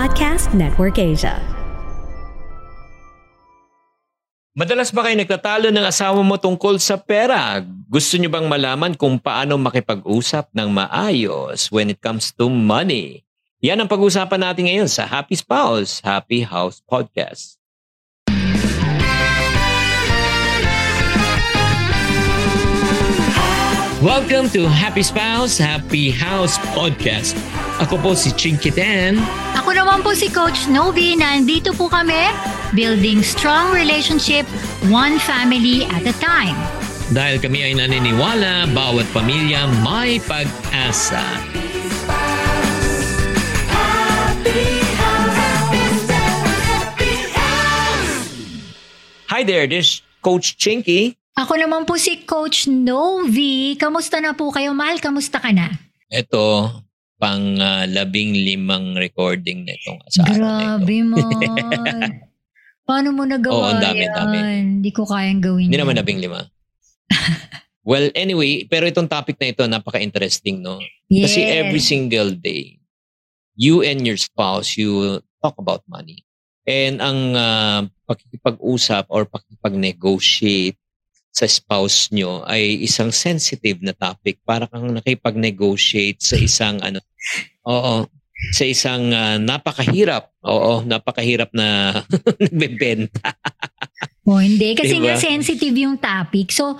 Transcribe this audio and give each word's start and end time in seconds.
Podcast 0.00 0.56
Network 0.56 0.96
Asia. 0.96 1.36
Madalas 4.56 4.88
ba 4.96 5.04
kayo 5.04 5.12
nagtatalo 5.20 5.68
ng 5.68 5.84
asawa 5.84 6.24
mo 6.24 6.40
tungkol 6.40 6.80
sa 6.80 6.96
pera? 6.96 7.60
Gusto 7.84 8.16
nyo 8.16 8.32
bang 8.32 8.48
malaman 8.48 8.96
kung 8.96 9.20
paano 9.20 9.60
makipag-usap 9.60 10.56
ng 10.56 10.72
maayos 10.72 11.68
when 11.68 11.92
it 11.92 12.00
comes 12.00 12.32
to 12.32 12.48
money? 12.48 13.28
Yan 13.60 13.84
ang 13.84 13.92
pag-uusapan 13.92 14.40
natin 14.40 14.72
ngayon 14.72 14.88
sa 14.88 15.04
Happy 15.04 15.36
Spouse, 15.36 16.00
Happy 16.00 16.48
House 16.48 16.80
Podcast. 16.80 17.60
Welcome 24.00 24.48
to 24.56 24.64
Happy 24.64 25.04
Spouse, 25.04 25.60
Happy 25.60 26.08
House 26.08 26.56
Podcast. 26.72 27.36
Ako 27.84 28.00
po 28.00 28.16
si 28.16 28.32
Chinky 28.32 28.72
Dan. 28.72 29.20
Ako 29.70 29.86
naman 29.86 30.02
po 30.02 30.10
si 30.18 30.26
Coach 30.26 30.66
Novi. 30.66 31.14
Nandito 31.14 31.70
po 31.70 31.86
kami, 31.86 32.34
building 32.74 33.22
strong 33.22 33.70
relationship, 33.70 34.42
one 34.90 35.14
family 35.22 35.86
at 35.94 36.02
a 36.02 36.14
time. 36.18 36.58
Dahil 37.14 37.38
kami 37.38 37.62
ay 37.62 37.78
naniniwala, 37.78 38.66
bawat 38.74 39.06
pamilya 39.14 39.70
may 39.86 40.18
pag-asa. 40.26 41.22
Hi 49.30 49.46
there, 49.46 49.70
this 49.70 50.02
is 50.02 50.06
Coach 50.18 50.58
Chinky. 50.58 51.14
Ako 51.38 51.54
naman 51.54 51.86
po 51.86 51.94
si 51.94 52.26
Coach 52.26 52.66
Novi. 52.66 53.78
Kamusta 53.78 54.18
na 54.18 54.34
po 54.34 54.50
kayo, 54.50 54.74
Mahal? 54.74 54.98
Kamusta 54.98 55.38
ka 55.38 55.54
na? 55.54 55.70
Ito, 56.10 56.74
pang 57.20 57.60
ah, 57.60 57.84
labing 57.84 58.32
limang 58.32 58.96
recording 58.96 59.68
na 59.68 59.76
itong 59.76 60.00
sa 60.08 60.24
araw 60.24 60.32
na 60.32 60.32
ito. 60.32 60.40
Grabe. 60.40 60.96
Paano 62.88 63.12
mo 63.12 63.22
nagawa 63.28 63.54
Oo, 63.54 63.68
ang 63.76 63.82
dami, 63.84 64.02
yan? 64.08 64.16
dami. 64.16 64.36
Hindi 64.80 64.90
ko 64.90 65.04
kayang 65.04 65.44
gawin 65.44 65.68
Hindi 65.68 65.78
naman 65.78 66.00
labing 66.00 66.24
lima. 66.24 66.48
well, 67.90 68.08
anyway, 68.16 68.64
pero 68.64 68.88
itong 68.88 69.06
topic 69.06 69.36
na 69.36 69.52
ito, 69.52 69.62
napaka-interesting, 69.68 70.64
no? 70.64 70.80
Yes. 71.12 71.28
Kasi 71.28 71.44
every 71.44 71.84
single 71.84 72.32
day, 72.32 72.80
you 73.54 73.84
and 73.84 74.02
your 74.08 74.16
spouse, 74.16 74.80
you 74.80 75.20
talk 75.44 75.54
about 75.60 75.84
money. 75.84 76.24
And 76.64 77.04
ang 77.04 77.36
uh, 77.36 77.80
pakikipag-usap 78.08 79.12
or 79.12 79.28
pakikipag-negotiate 79.28 80.79
sa 81.30 81.46
spouse 81.46 82.10
nyo 82.10 82.42
ay 82.46 82.82
isang 82.82 83.14
sensitive 83.14 83.78
na 83.80 83.94
topic 83.94 84.42
para 84.42 84.66
kang 84.66 84.90
nakipag-negotiate 84.90 86.18
sa 86.18 86.36
isang 86.36 86.82
ano 86.82 86.98
oo 87.66 88.06
sa 88.56 88.64
isang 88.64 89.14
ah, 89.14 89.38
napakahirap 89.38 90.32
oo 90.42 90.82
napakahirap 90.82 91.54
na 91.54 92.00
nagbebenta 92.60 93.36
Oh, 94.30 94.38
hindi. 94.38 94.78
Kasi 94.78 95.02
Diba? 95.02 95.12
nga 95.12 95.14
sensitive 95.18 95.74
yung 95.74 95.98
topic. 95.98 96.54
So, 96.54 96.78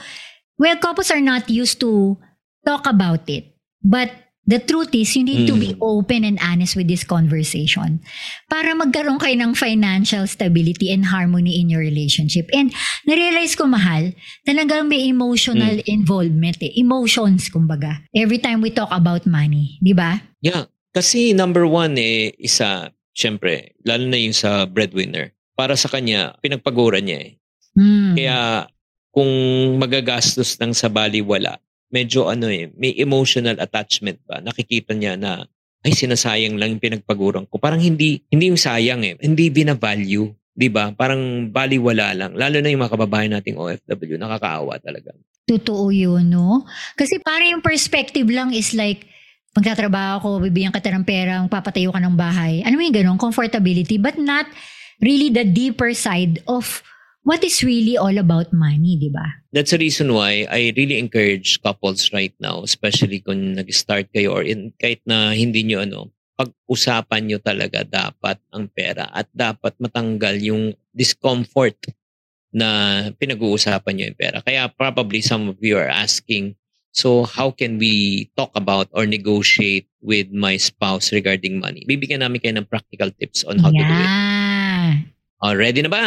well, 0.54 0.78
couples 0.78 1.10
are 1.10 1.22
not 1.22 1.50
used 1.50 1.82
to 1.82 2.14
talk 2.62 2.86
about 2.86 3.26
it. 3.26 3.58
But 3.82 4.12
the 4.50 4.58
truth 4.58 4.90
is, 4.92 5.14
you 5.14 5.22
need 5.22 5.46
to 5.46 5.54
be 5.54 5.72
Mm. 5.72 5.80
open 5.80 6.26
and 6.26 6.36
honest 6.42 6.74
with 6.74 6.90
this 6.90 7.06
conversation 7.06 8.02
para 8.50 8.74
magkaroon 8.74 9.22
kayo 9.22 9.38
ng 9.38 9.54
financial 9.54 10.26
stability 10.26 10.90
and 10.90 11.06
harmony 11.08 11.62
in 11.62 11.70
your 11.70 11.80
relationship. 11.80 12.50
And 12.50 12.74
narealize 13.06 13.54
ko, 13.54 13.70
mahal, 13.70 14.10
talagang 14.42 14.90
may 14.90 15.06
emotional 15.06 15.78
Mm. 15.78 15.86
involvement 15.86 16.58
eh. 16.58 16.74
Emotions, 16.74 17.46
kumbaga. 17.46 18.02
Every 18.10 18.42
time 18.42 18.58
we 18.58 18.74
talk 18.74 18.90
about 18.90 19.22
money. 19.30 19.78
Di 19.78 19.94
ba? 19.94 20.18
Yeah, 20.42 20.66
kasi 20.90 21.30
number 21.30 21.62
one 21.70 21.94
eh, 21.94 22.34
isa, 22.34 22.90
syempre, 23.14 23.78
lalo 23.86 24.10
na 24.10 24.18
yung 24.18 24.34
sa 24.34 24.66
breadwinner. 24.66 25.30
Para 25.54 25.78
sa 25.78 25.86
kanya, 25.86 26.34
pinagpaguran 26.42 27.06
niya 27.06 27.18
eh. 27.22 27.32
Mm. 27.78 28.12
Kaya 28.18 28.38
kung 29.14 29.30
magagastos 29.78 30.58
ng 30.58 30.74
sa 30.74 30.90
baliwala, 30.90 31.58
medyo 31.90 32.30
ano 32.30 32.46
eh, 32.46 32.70
may 32.78 32.94
emotional 32.96 33.58
attachment 33.58 34.22
ba? 34.24 34.38
Nakikita 34.38 34.94
niya 34.94 35.18
na, 35.18 35.44
ay 35.84 35.92
sinasayang 35.92 36.56
lang 36.60 36.76
yung 36.76 36.82
pinagpaguran 36.82 37.48
ko. 37.48 37.56
Parang 37.58 37.80
hindi, 37.80 38.22
hindi 38.30 38.52
yung 38.52 38.60
sayang 38.60 39.02
eh. 39.04 39.14
Hindi 39.18 39.48
bina-value. 39.48 40.28
'di 40.60 40.68
ba? 40.68 40.92
Parang 40.92 41.48
baliwala 41.48 42.12
lang. 42.12 42.36
Lalo 42.36 42.60
na 42.60 42.68
yung 42.68 42.84
mga 42.84 42.92
kababayan 42.92 43.32
nating 43.32 43.56
OFW, 43.56 44.20
nakakaawa 44.20 44.76
talaga. 44.76 45.16
Totoo 45.48 45.88
yun, 45.88 46.28
no? 46.28 46.68
Kasi 46.94 47.16
para 47.18 47.42
yung 47.48 47.64
perspective 47.64 48.28
lang 48.28 48.52
is 48.52 48.76
like, 48.76 49.08
magtatrabaho 49.56 50.22
ko, 50.22 50.28
bibigyan 50.38 50.70
ka 50.70 50.78
ng 50.78 51.02
pera, 51.02 51.42
papatayo 51.48 51.90
ka 51.90 51.98
ng 51.98 52.14
bahay. 52.14 52.62
Ano 52.62 52.78
yung 52.78 52.94
ganun? 52.94 53.18
Comfortability. 53.18 53.98
But 53.98 54.14
not 54.20 54.46
really 55.02 55.32
the 55.32 55.42
deeper 55.42 55.90
side 55.96 56.38
of 56.46 56.84
what 57.24 57.44
is 57.44 57.62
really 57.62 57.96
all 57.96 58.16
about 58.16 58.52
money, 58.52 58.96
di 58.96 59.10
ba? 59.12 59.44
That's 59.52 59.72
the 59.72 59.80
reason 59.80 60.12
why 60.12 60.46
I 60.48 60.72
really 60.76 60.98
encourage 60.98 61.60
couples 61.60 62.12
right 62.12 62.34
now, 62.40 62.62
especially 62.64 63.20
kung 63.20 63.56
nag-start 63.56 64.08
kayo 64.14 64.40
or 64.40 64.42
in, 64.42 64.72
kahit 64.80 65.04
na 65.04 65.36
hindi 65.36 65.64
nyo 65.64 65.84
ano, 65.84 66.00
pag-usapan 66.40 67.28
nyo 67.28 67.38
talaga 67.42 67.84
dapat 67.84 68.40
ang 68.48 68.72
pera 68.72 69.12
at 69.12 69.28
dapat 69.36 69.76
matanggal 69.76 70.40
yung 70.40 70.72
discomfort 70.96 71.76
na 72.50 73.12
pinag-uusapan 73.20 73.92
nyo 73.92 74.04
yung 74.08 74.18
pera. 74.18 74.38
Kaya 74.40 74.72
probably 74.72 75.20
some 75.20 75.52
of 75.52 75.60
you 75.60 75.76
are 75.76 75.92
asking, 75.92 76.56
so 76.90 77.28
how 77.28 77.52
can 77.52 77.76
we 77.76 78.26
talk 78.34 78.50
about 78.56 78.88
or 78.96 79.04
negotiate 79.04 79.86
with 80.00 80.32
my 80.32 80.56
spouse 80.56 81.12
regarding 81.12 81.60
money? 81.60 81.84
Bibigyan 81.84 82.24
namin 82.24 82.40
kayo 82.40 82.56
ng 82.56 82.66
practical 82.66 83.12
tips 83.20 83.44
on 83.44 83.60
how 83.60 83.68
to 83.68 83.76
do 83.76 83.84
it. 83.84 84.08
yeah. 84.08 85.04
Oh, 85.40 85.56
ready 85.56 85.80
na 85.80 85.88
ba? 85.92 86.04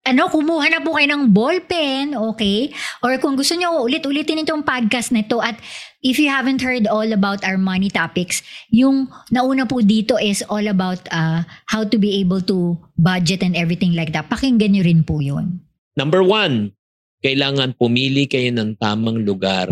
Ano, 0.00 0.32
kumuha 0.32 0.72
na 0.72 0.80
po 0.80 0.96
kayo 0.96 1.12
ng 1.12 1.28
ballpen, 1.28 2.16
okay? 2.16 2.72
Or 3.04 3.12
kung 3.20 3.36
gusto 3.36 3.52
nyo, 3.52 3.84
ulit-ulitin 3.84 4.40
itong 4.48 4.64
podcast 4.64 5.12
na 5.12 5.20
ito 5.20 5.36
at 5.44 5.60
if 6.00 6.16
you 6.16 6.32
haven't 6.32 6.64
heard 6.64 6.88
all 6.88 7.04
about 7.12 7.44
our 7.44 7.60
money 7.60 7.92
topics, 7.92 8.40
yung 8.72 9.12
nauna 9.28 9.68
po 9.68 9.84
dito 9.84 10.16
is 10.16 10.40
all 10.48 10.64
about 10.72 11.04
uh, 11.12 11.44
how 11.68 11.84
to 11.84 12.00
be 12.00 12.16
able 12.16 12.40
to 12.40 12.80
budget 12.96 13.44
and 13.44 13.52
everything 13.52 13.92
like 13.92 14.16
that. 14.16 14.32
Pakinggan 14.32 14.72
nyo 14.72 14.82
rin 14.88 15.04
po 15.04 15.20
yun. 15.20 15.60
Number 16.00 16.24
one, 16.24 16.72
kailangan 17.20 17.76
pumili 17.76 18.24
kayo 18.24 18.48
ng 18.56 18.80
tamang 18.80 19.20
lugar 19.20 19.68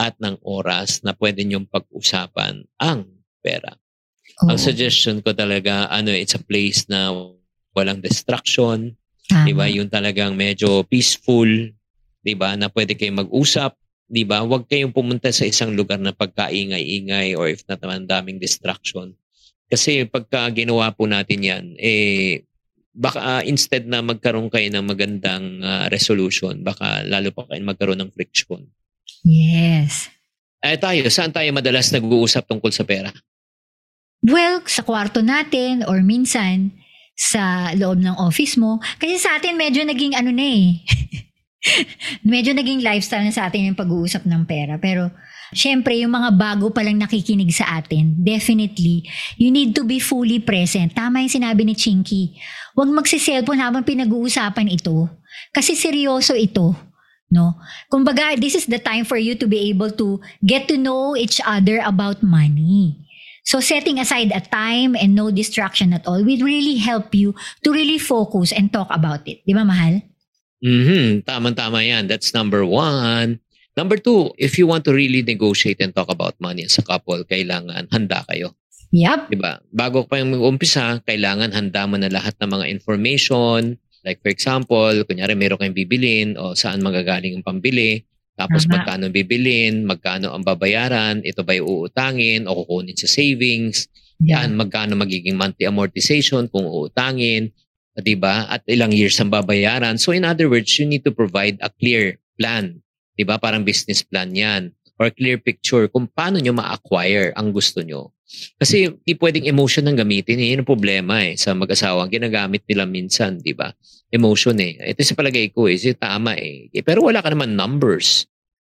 at 0.00 0.16
ng 0.16 0.40
oras 0.48 1.04
na 1.04 1.12
pwede 1.12 1.44
niyong 1.44 1.68
pag-usapan 1.68 2.64
ang 2.80 3.04
pera. 3.44 3.76
Oo. 4.40 4.48
Ang 4.48 4.56
suggestion 4.56 5.20
ko 5.20 5.36
talaga, 5.36 5.92
ano, 5.92 6.08
it's 6.08 6.32
a 6.32 6.40
place 6.40 6.88
na 6.88 7.12
walang 7.76 8.00
distraction. 8.00 8.96
Di 9.28 9.52
ba? 9.52 9.68
Yung 9.68 9.92
talagang 9.92 10.34
medyo 10.34 10.82
peaceful, 10.88 11.48
di 12.24 12.34
ba? 12.34 12.56
Na 12.56 12.72
pwede 12.72 12.96
kayong 12.96 13.28
mag-usap, 13.28 13.76
di 14.08 14.24
ba? 14.24 14.40
Huwag 14.42 14.66
kayong 14.66 14.96
pumunta 14.96 15.28
sa 15.30 15.44
isang 15.44 15.76
lugar 15.76 16.00
na 16.00 16.16
pagkaingay-ingay 16.16 17.36
or 17.36 17.52
if 17.52 17.62
not 17.68 17.78
naman 17.84 18.08
daming 18.08 18.40
distraction. 18.40 19.12
Kasi 19.68 20.08
pagka 20.08 20.48
ginawa 20.56 20.88
po 20.96 21.04
natin 21.04 21.44
yan, 21.44 21.64
eh, 21.76 22.48
baka 22.96 23.20
ah, 23.20 23.42
instead 23.44 23.84
na 23.84 24.00
magkaroon 24.00 24.48
kayo 24.48 24.66
ng 24.72 24.84
magandang 24.88 25.60
ah, 25.60 25.86
resolution, 25.92 26.64
baka 26.64 27.04
lalo 27.04 27.30
pa 27.30 27.44
kayo 27.46 27.60
magkaroon 27.62 28.00
ng 28.00 28.10
friction. 28.16 28.64
Yes. 29.28 30.08
Eh 30.58 30.80
tayo, 30.80 31.06
saan 31.12 31.30
tayo 31.30 31.46
madalas 31.54 31.92
nag-uusap 31.94 32.48
tungkol 32.48 32.72
sa 32.74 32.82
pera? 32.82 33.12
Well, 34.18 34.66
sa 34.66 34.82
kwarto 34.82 35.22
natin 35.22 35.86
or 35.86 36.02
minsan 36.02 36.74
sa 37.18 37.74
loob 37.74 37.98
ng 37.98 38.14
office 38.22 38.54
mo. 38.54 38.78
Kasi 39.02 39.18
sa 39.18 39.42
atin 39.42 39.58
medyo 39.58 39.82
naging 39.82 40.14
ano 40.14 40.30
na 40.30 40.46
eh. 40.46 40.86
medyo 42.32 42.54
naging 42.54 42.86
lifestyle 42.86 43.26
na 43.26 43.34
sa 43.34 43.50
atin 43.50 43.66
yung 43.66 43.78
pag-uusap 43.78 44.22
ng 44.22 44.46
pera. 44.46 44.78
Pero 44.78 45.10
syempre 45.50 45.98
yung 45.98 46.14
mga 46.14 46.30
bago 46.38 46.70
pa 46.70 46.86
lang 46.86 47.02
nakikinig 47.02 47.50
sa 47.50 47.82
atin, 47.82 48.14
definitely, 48.22 49.02
you 49.34 49.50
need 49.50 49.74
to 49.74 49.82
be 49.82 49.98
fully 49.98 50.38
present. 50.38 50.94
Tama 50.94 51.26
yung 51.26 51.34
sinabi 51.34 51.66
ni 51.66 51.74
Chinky. 51.74 52.38
Huwag 52.78 52.94
magsiselfon 52.94 53.58
habang 53.58 53.82
pinag-uusapan 53.82 54.70
ito. 54.70 55.10
Kasi 55.50 55.74
seryoso 55.74 56.38
ito. 56.38 56.78
No? 57.28 57.58
Kumbaga, 57.90 58.38
this 58.38 58.54
is 58.54 58.70
the 58.70 58.80
time 58.80 59.02
for 59.02 59.18
you 59.18 59.34
to 59.34 59.50
be 59.50 59.68
able 59.68 59.90
to 59.90 60.22
get 60.40 60.70
to 60.70 60.78
know 60.78 61.18
each 61.18 61.42
other 61.42 61.82
about 61.82 62.22
money. 62.22 63.07
So 63.48 63.64
setting 63.64 63.96
aside 63.96 64.28
a 64.36 64.44
time 64.44 64.92
and 64.92 65.16
no 65.16 65.32
distraction 65.32 65.96
at 65.96 66.04
all 66.04 66.20
will 66.20 66.44
really 66.44 66.76
help 66.76 67.16
you 67.16 67.32
to 67.64 67.72
really 67.72 67.96
focus 67.96 68.52
and 68.52 68.68
talk 68.68 68.92
about 68.92 69.24
it. 69.24 69.40
Di 69.48 69.56
ba, 69.56 69.64
mahal? 69.64 70.04
Mhm, 70.60 71.24
tama-tama 71.24 71.80
yan. 71.80 72.12
That's 72.12 72.36
number 72.36 72.68
one. 72.68 73.40
Number 73.72 73.96
two, 73.96 74.36
if 74.36 74.60
you 74.60 74.68
want 74.68 74.84
to 74.84 74.92
really 74.92 75.24
negotiate 75.24 75.80
and 75.80 75.96
talk 75.96 76.12
about 76.12 76.36
money 76.44 76.68
as 76.68 76.76
a 76.76 76.84
couple, 76.84 77.24
kailangan 77.24 77.88
handa 77.88 78.20
kayo. 78.28 78.52
Yep. 78.92 79.32
'di 79.32 79.38
ba? 79.40 79.64
Bago 79.72 80.04
pa 80.04 80.20
yung 80.20 80.36
mag-umpisa, 80.36 81.00
kailangan 81.08 81.54
handa 81.56 81.88
mo 81.88 81.96
na 81.96 82.12
lahat 82.12 82.36
ng 82.40 82.52
mga 82.52 82.66
information. 82.68 83.80
Like 84.04 84.20
for 84.20 84.28
example, 84.28 84.92
kunyari 85.08 85.32
meron 85.38 85.56
kayong 85.56 85.78
bibilin 85.78 86.28
o 86.36 86.52
saan 86.52 86.84
magagaling 86.84 87.38
ang 87.38 87.46
pambili. 87.46 88.04
Tapos 88.38 88.70
Tama. 88.70 88.78
magkano 88.78 89.10
bibilin, 89.10 89.82
magkano 89.82 90.30
ang 90.30 90.46
babayaran, 90.46 91.26
ito 91.26 91.42
ba 91.42 91.58
uutangin 91.58 92.46
o 92.46 92.54
kukunin 92.62 92.94
sa 92.94 93.10
savings. 93.10 93.90
Yeah. 94.22 94.46
Yan, 94.46 94.54
magkano 94.54 94.94
magiging 94.94 95.34
monthly 95.34 95.66
amortization 95.66 96.46
kung 96.46 96.62
uutangin, 96.62 97.50
'di 97.98 98.14
ba? 98.14 98.46
At 98.46 98.62
ilang 98.70 98.94
years 98.94 99.18
ang 99.18 99.34
babayaran. 99.34 99.98
So 99.98 100.14
in 100.14 100.22
other 100.22 100.46
words, 100.46 100.70
you 100.78 100.86
need 100.86 101.02
to 101.02 101.10
provide 101.10 101.58
a 101.58 101.70
clear 101.70 102.22
plan, 102.38 102.78
'di 103.18 103.26
ba? 103.26 103.42
Parang 103.42 103.66
business 103.66 104.06
plan 104.06 104.30
'yan 104.30 104.77
or 104.98 105.08
clear 105.14 105.38
picture 105.38 105.86
kung 105.86 106.10
paano 106.10 106.42
nyo 106.42 106.52
ma-acquire 106.52 107.32
ang 107.38 107.54
gusto 107.54 107.80
nyo. 107.80 108.12
Kasi 108.60 108.92
di 109.06 109.16
pwedeng 109.16 109.48
emotion 109.48 109.88
ang 109.88 109.96
gamitin. 109.96 110.36
Eh. 110.36 110.52
Yun 110.52 110.62
ang 110.62 110.68
problema 110.68 111.24
eh 111.24 111.38
sa 111.38 111.56
mag-asawa. 111.56 112.10
Ginagamit 112.12 112.66
nila 112.68 112.84
minsan, 112.84 113.40
di 113.40 113.56
ba? 113.56 113.72
Emotion 114.12 114.58
eh. 114.60 114.76
Ito 114.76 115.00
sa 115.00 115.16
palagay 115.16 115.54
ko 115.54 115.64
eh. 115.70 115.80
Tama 115.96 116.36
eh. 116.36 116.68
eh. 116.68 116.84
Pero 116.84 117.08
wala 117.08 117.24
ka 117.24 117.32
naman 117.32 117.56
numbers. 117.56 118.28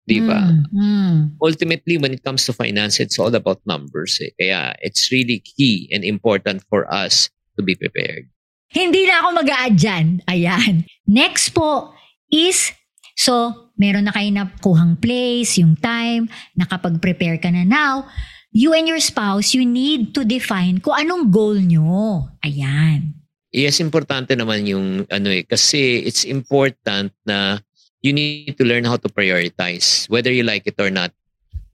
Di 0.06 0.22
ba? 0.22 0.38
Mm, 0.38 0.70
mm. 0.70 1.16
Ultimately, 1.42 1.98
when 1.98 2.14
it 2.14 2.22
comes 2.22 2.46
to 2.46 2.54
finance, 2.54 3.02
it's 3.02 3.18
all 3.18 3.34
about 3.34 3.58
numbers 3.66 4.22
eh. 4.22 4.30
Kaya 4.38 4.78
it's 4.86 5.10
really 5.10 5.42
key 5.42 5.90
and 5.90 6.06
important 6.06 6.62
for 6.70 6.86
us 6.94 7.34
to 7.58 7.66
be 7.66 7.74
prepared. 7.74 8.30
Hindi 8.70 9.08
na 9.08 9.24
ako 9.24 9.42
mag-a-add 9.42 9.76
dyan. 9.80 10.06
Ayan. 10.30 10.86
Next 11.08 11.56
po 11.56 11.96
is 12.30 12.76
So, 13.16 13.66
meron 13.80 14.08
na 14.08 14.14
kayo 14.14 14.28
nakuhang 14.32 15.00
place, 15.00 15.60
yung 15.60 15.80
time, 15.80 16.28
nakapag-prepare 16.60 17.40
ka 17.40 17.48
na 17.50 17.64
now. 17.64 18.08
You 18.56 18.72
and 18.72 18.88
your 18.88 19.04
spouse, 19.04 19.52
you 19.52 19.68
need 19.68 20.16
to 20.16 20.24
define 20.24 20.80
kung 20.80 20.96
anong 20.96 21.32
goal 21.32 21.60
nyo. 21.60 22.28
Ayan. 22.44 23.16
Yes, 23.56 23.80
importante 23.80 24.36
naman 24.36 24.68
yung 24.68 25.08
ano 25.08 25.32
eh. 25.32 25.48
Kasi 25.48 26.04
it's 26.04 26.28
important 26.28 27.12
na 27.24 27.60
you 28.04 28.12
need 28.12 28.56
to 28.60 28.68
learn 28.68 28.84
how 28.84 29.00
to 29.00 29.08
prioritize. 29.12 30.08
Whether 30.12 30.32
you 30.32 30.44
like 30.44 30.68
it 30.68 30.80
or 30.80 30.92
not. 30.92 31.16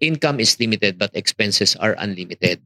Income 0.02 0.42
is 0.42 0.58
limited 0.58 0.98
but 0.98 1.14
expenses 1.14 1.78
are 1.78 1.94
unlimited. 2.02 2.62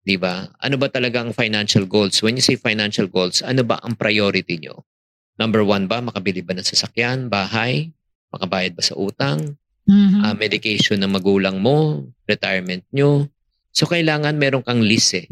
Di 0.00 0.16
ba? 0.16 0.48
Ano 0.64 0.80
ba 0.80 0.88
talaga 0.88 1.20
ang 1.20 1.36
financial 1.36 1.84
goals? 1.84 2.24
When 2.24 2.40
you 2.40 2.44
say 2.44 2.56
financial 2.56 3.04
goals, 3.04 3.44
ano 3.44 3.60
ba 3.60 3.76
ang 3.84 3.92
priority 3.92 4.56
nyo? 4.56 4.88
Number 5.36 5.60
one 5.60 5.84
ba, 5.84 6.00
makabili 6.00 6.40
ba 6.40 6.56
ng 6.56 6.64
sasakyan, 6.64 7.28
bahay, 7.28 7.92
makabayad 8.32 8.72
ba 8.76 8.84
sa 8.84 8.94
utang, 8.96 9.56
Mhm. 9.88 10.20
uh, 10.20 10.34
medication 10.36 11.00
ng 11.00 11.08
magulang 11.08 11.56
mo, 11.58 12.04
retirement 12.28 12.84
nyo. 12.92 13.24
So 13.72 13.88
kailangan 13.88 14.36
meron 14.36 14.60
kang 14.60 14.84
list 14.84 15.16
eh. 15.16 15.26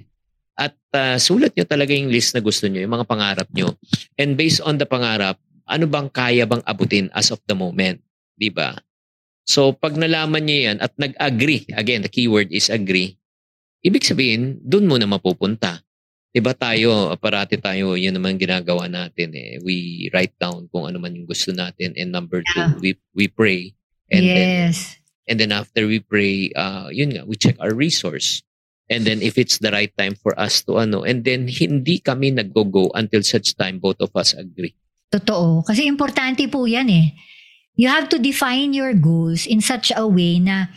At 0.56 0.72
uh, 0.96 1.20
sulat 1.20 1.52
nyo 1.52 1.68
talaga 1.68 1.92
yung 1.92 2.08
list 2.08 2.32
na 2.32 2.40
gusto 2.40 2.64
nyo, 2.64 2.80
yung 2.80 2.94
mga 2.96 3.04
pangarap 3.04 3.48
nyo. 3.52 3.76
And 4.16 4.32
based 4.40 4.64
on 4.64 4.80
the 4.80 4.88
pangarap, 4.88 5.36
ano 5.68 5.84
bang 5.84 6.08
kaya 6.08 6.48
bang 6.48 6.64
abutin 6.64 7.12
as 7.12 7.28
of 7.28 7.42
the 7.44 7.52
moment? 7.52 8.00
Di 8.32 8.48
ba? 8.48 8.72
So 9.44 9.76
pag 9.76 9.94
nalaman 9.94 10.48
nyo 10.48 10.58
yan 10.72 10.78
at 10.80 10.96
nag-agree, 10.98 11.70
again, 11.76 12.02
the 12.02 12.10
keyword 12.10 12.48
is 12.50 12.72
agree, 12.72 13.14
ibig 13.84 14.02
sabihin, 14.02 14.58
dun 14.58 14.90
mo 14.90 14.98
na 14.98 15.06
mapupunta. 15.06 15.85
Diba 16.36 16.52
tayo, 16.52 17.16
parati 17.16 17.56
tayo, 17.56 17.96
yun 17.96 18.12
naman 18.12 18.36
ginagawa 18.36 18.92
natin 18.92 19.32
eh. 19.32 19.56
We 19.64 20.12
write 20.12 20.36
down 20.36 20.68
kung 20.68 20.84
ano 20.84 21.00
man 21.00 21.16
yung 21.16 21.24
gusto 21.24 21.48
natin. 21.48 21.96
And 21.96 22.12
number 22.12 22.44
two, 22.44 22.60
Yeah. 22.60 22.76
we, 22.76 23.00
we 23.16 23.24
pray. 23.24 23.72
And 24.12 24.20
then 24.20 24.68
yes. 24.68 25.00
And 25.24 25.40
then 25.40 25.48
after 25.48 25.88
we 25.88 26.04
pray, 26.04 26.52
uh, 26.52 26.92
yun 26.92 27.16
nga, 27.16 27.24
we 27.24 27.40
check 27.40 27.56
our 27.56 27.72
resource. 27.72 28.44
And 28.92 29.08
then 29.08 29.24
if 29.24 29.40
it's 29.40 29.64
the 29.64 29.72
right 29.72 29.90
time 29.96 30.12
for 30.12 30.36
us 30.36 30.60
to 30.68 30.76
ano, 30.76 31.08
and 31.08 31.24
then 31.24 31.48
hindi 31.48 32.04
kami 32.04 32.36
nag-go-go 32.36 32.92
until 32.92 33.24
such 33.24 33.56
time 33.56 33.80
both 33.80 33.98
of 34.04 34.12
us 34.12 34.36
agree. 34.36 34.76
Totoo. 35.08 35.64
Kasi 35.64 35.88
importante 35.88 36.44
po 36.52 36.68
yan 36.68 36.92
eh. 36.92 37.16
You 37.80 37.88
have 37.88 38.12
to 38.12 38.20
define 38.20 38.76
your 38.76 38.92
goals 38.92 39.48
in 39.48 39.64
such 39.64 39.88
a 39.88 40.04
way 40.04 40.36
na 40.36 40.68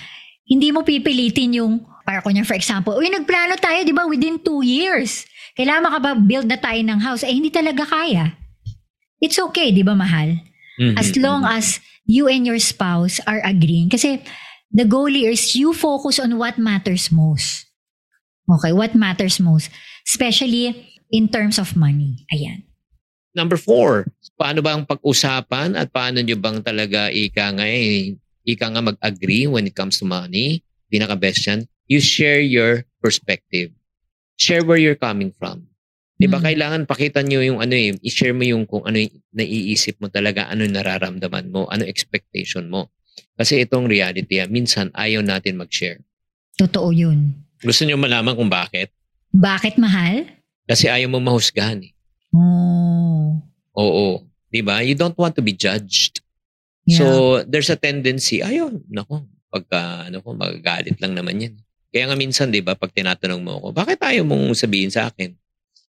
hindi 0.47 0.71
mo 0.71 0.87
pipilitin 0.87 1.59
yung, 1.59 1.83
para 2.07 2.23
kunya 2.23 2.47
for 2.47 2.55
example, 2.55 2.95
uy, 2.95 3.11
nagplano 3.11 3.59
tayo, 3.59 3.83
di 3.83 3.91
ba, 3.91 4.07
within 4.07 4.39
two 4.39 4.63
years. 4.63 5.27
Kailangan 5.59 5.91
makapag-build 5.91 6.47
na 6.47 6.55
tayo 6.55 6.79
ng 6.79 7.03
house. 7.03 7.27
Eh, 7.27 7.35
hindi 7.35 7.51
talaga 7.51 7.83
kaya. 7.83 8.31
It's 9.19 9.35
okay, 9.35 9.75
di 9.75 9.83
ba, 9.83 9.91
mahal? 9.91 10.39
As 10.95 11.11
Mhm, 11.11 11.19
long 11.19 11.43
mhm. 11.43 11.51
as 11.51 11.83
you 12.07 12.31
and 12.31 12.47
your 12.47 12.55
spouse 12.63 13.19
are 13.27 13.43
agreeing. 13.43 13.91
Kasi 13.91 14.23
the 14.71 14.87
goal 14.87 15.11
here 15.11 15.35
is 15.35 15.59
you 15.59 15.75
focus 15.75 16.15
on 16.15 16.39
what 16.39 16.55
matters 16.55 17.11
most. 17.11 17.67
Okay, 18.47 18.71
what 18.71 18.95
matters 18.95 19.43
most. 19.43 19.67
Especially 20.07 20.95
in 21.11 21.27
terms 21.27 21.59
of 21.59 21.75
money. 21.75 22.23
Ayan. 22.31 22.63
Number 23.35 23.59
four, 23.59 24.07
paano 24.39 24.63
ba 24.63 24.79
ang 24.79 24.87
pag-usapan 24.87 25.75
at 25.75 25.91
paano 25.91 26.23
nyo 26.23 26.39
bang 26.39 26.63
talaga 26.63 27.11
ika 27.11 27.51
nga, 27.53 27.67
eh, 27.67 28.15
ika 28.47 28.65
nga 28.71 28.81
mag-agree 28.81 29.45
when 29.45 29.67
it 29.67 29.75
comes 29.75 29.99
to 29.99 30.07
money? 30.07 30.63
Pinaka-best 30.89 31.45
yan, 31.45 31.67
you 31.85 31.99
share 31.99 32.41
your 32.41 32.87
perspective. 33.03 33.75
Share 34.39 34.63
where 34.63 34.79
you're 34.79 34.97
coming 34.97 35.35
from. 35.35 35.67
Di 36.15 36.27
ba 36.27 36.39
Mm. 36.39 36.45
kailangan 36.47 36.81
pakita 36.87 37.19
nyo 37.23 37.39
yung 37.43 37.59
ano 37.59 37.75
eh, 37.75 37.95
i-share 38.03 38.35
mo 38.35 38.43
yung 38.43 38.63
kung 38.63 38.83
ano 38.83 38.99
yung 38.99 39.11
naiisip 39.31 39.99
mo 39.99 40.07
talaga, 40.07 40.47
ano 40.47 40.63
yung 40.63 40.75
nararamdaman 40.75 41.51
mo, 41.51 41.67
ano 41.67 41.83
expectation 41.83 42.67
mo. 42.67 42.91
Kasi 43.35 43.63
itong 43.63 43.87
reality, 43.87 44.39
ah, 44.39 44.47
minsan 44.47 44.91
ayaw 44.95 45.19
natin 45.23 45.59
mag-share. 45.59 45.99
Totoo 46.55 46.91
yun. 46.91 47.35
Gusto 47.59 47.83
nyo 47.83 47.99
malaman 47.99 48.35
kung 48.35 48.51
bakit? 48.51 48.91
Bakit 49.31 49.75
mahal? 49.79 50.27
Kasi 50.67 50.87
ayaw 50.91 51.07
mo 51.11 51.19
mahusgahan 51.23 51.83
eh. 51.83 51.91
Oh. 52.35 53.39
Oo. 53.75 54.27
Di 54.51 54.59
ba? 54.59 54.83
You 54.83 54.95
don't 54.95 55.15
want 55.15 55.35
to 55.35 55.43
be 55.43 55.55
judged. 55.55 56.19
Yeah. 56.83 56.99
So, 56.99 57.05
there's 57.47 57.71
a 57.71 57.79
tendency, 57.79 58.41
ayun, 58.43 58.83
nako, 58.91 59.23
pagka, 59.51 60.09
ano 60.11 60.19
ko, 60.19 60.35
magagalit 60.35 60.99
lang 60.99 61.15
naman 61.15 61.43
yan. 61.43 61.53
Kaya 61.89 62.05
nga 62.09 62.17
minsan, 62.17 62.53
di 62.53 62.61
ba, 62.61 62.77
pag 62.77 62.93
tinatanong 62.93 63.41
mo 63.41 63.57
ako, 63.57 63.67
bakit 63.73 63.97
ayaw 64.01 64.21
mong 64.25 64.53
sabihin 64.53 64.93
sa 64.93 65.09
akin? 65.09 65.33